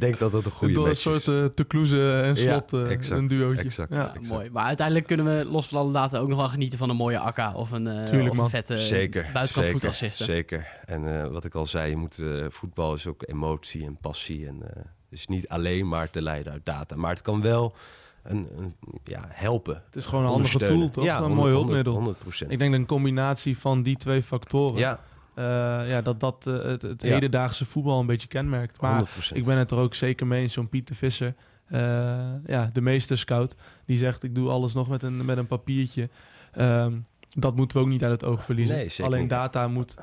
[0.00, 2.72] denk dat dat een goede Door een match soort uh, te Kloeze en Ja, slot
[2.72, 3.62] uh, exact, een duootje.
[3.64, 4.08] exact, ja.
[4.08, 4.28] exact.
[4.28, 4.50] Mooi.
[4.50, 7.18] Maar uiteindelijk kunnen we los van alle data ook nog wel genieten van een mooie
[7.18, 10.18] akka of een, uh, Tuurlijk, of een vette zeker, buitenkant zeker, voetassist.
[10.18, 10.24] hè?
[10.24, 10.66] Zeker.
[10.86, 14.46] En eh, wat ik al zei, je moet, eh, voetbal is ook emotie en passie.
[14.46, 16.96] En eh, is niet alleen maar te leiden uit data.
[16.96, 17.74] Maar het kan wel
[18.22, 19.82] een, een, ja, helpen.
[19.86, 21.04] Het is gewoon een handige tool, toch?
[21.04, 22.14] Ja, een 100, mooi 100, hulpmiddel.
[22.46, 22.48] 100%.
[22.48, 25.00] Ik denk dat een combinatie van die twee factoren, ja,
[25.40, 27.08] eh, ja, dat dat eh, het, het Ja.
[27.12, 28.80] hedendaagse voetbal een beetje kenmerkt.
[28.80, 29.36] Maar 100%.
[29.36, 31.34] ik ben het er ook zeker mee eens, zo'n Pieter Visser,
[31.66, 31.80] eh,
[32.46, 36.08] ja, de meester scout, die zegt ik doe alles nog met een, met een papiertje.
[36.52, 36.98] Ehm,
[37.30, 38.76] dat moeten we ook niet uit het oog verliezen.
[38.76, 39.30] Nee, Alleen niet.
[39.30, 39.94] data moet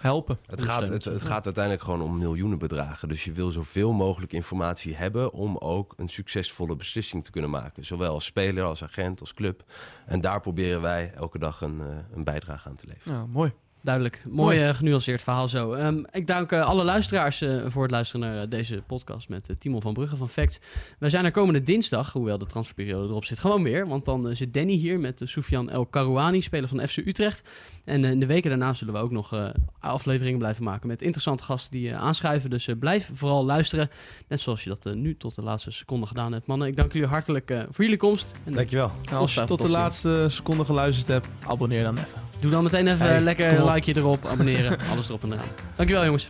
[0.00, 0.38] helpen.
[0.46, 3.08] Het gaat, het, het gaat uiteindelijk gewoon om miljoenen bedragen.
[3.08, 7.84] Dus je wil zoveel mogelijk informatie hebben om ook een succesvolle beslissing te kunnen maken.
[7.84, 9.62] Zowel als speler, als agent, als club.
[10.06, 11.80] En daar proberen wij elke dag een,
[12.14, 13.16] een bijdrage aan te leveren.
[13.16, 13.52] Ja, mooi.
[13.82, 14.22] Duidelijk.
[14.28, 15.72] Mooi eh, genuanceerd verhaal zo.
[15.72, 19.56] Ehm, ik dank eh, alle luisteraars eh, voor het luisteren naar deze podcast met uh,
[19.58, 20.60] Timon van Brugge van Facts.
[20.98, 23.88] Wij zijn er komende dinsdag, hoewel de transferperiode erop zit, gewoon weer.
[23.88, 27.42] Want dan zit Danny hier met uh, Soufiane El Karouani, speler van FC Utrecht.
[27.84, 29.46] En eh, in de weken daarna zullen we ook nog eh,
[29.80, 32.50] afleveringen blijven maken met interessante gasten die eh, aanschuiven.
[32.50, 33.90] Dus blijf vooral luisteren.
[34.28, 36.46] Net zoals je dat nu tot de laatste seconde gedaan hebt.
[36.46, 38.32] Mannen, ik dank jullie hartelijk eh, voor jullie komst.
[38.44, 38.90] En, Dankjewel.
[39.12, 42.20] Als je Tot de laatste seconde geluisterd hebt, abonneer dan even.
[42.40, 45.48] Doe dan meteen even Hey, lekker een likeje erop, abonneren, alles erop en eraan.
[45.74, 46.28] Dankjewel jongens.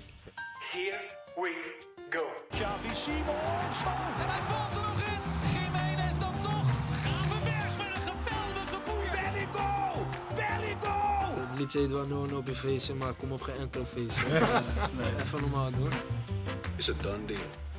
[0.72, 1.00] Here
[1.36, 1.52] we
[2.10, 2.22] go.
[2.50, 3.78] Xavi Simons.
[4.22, 5.20] En hij valt er nog in.
[5.52, 6.68] Jiménez dan toch.
[7.02, 9.10] Gravenberg met een geweldige boer.
[9.16, 9.70] Belligo.
[10.34, 10.96] Belligo.
[11.50, 14.26] Het liedje Edouard op je feestje, maar kom op geen enkel feestje.
[15.20, 15.92] Even normaal doen.
[16.76, 17.71] Is a done deal.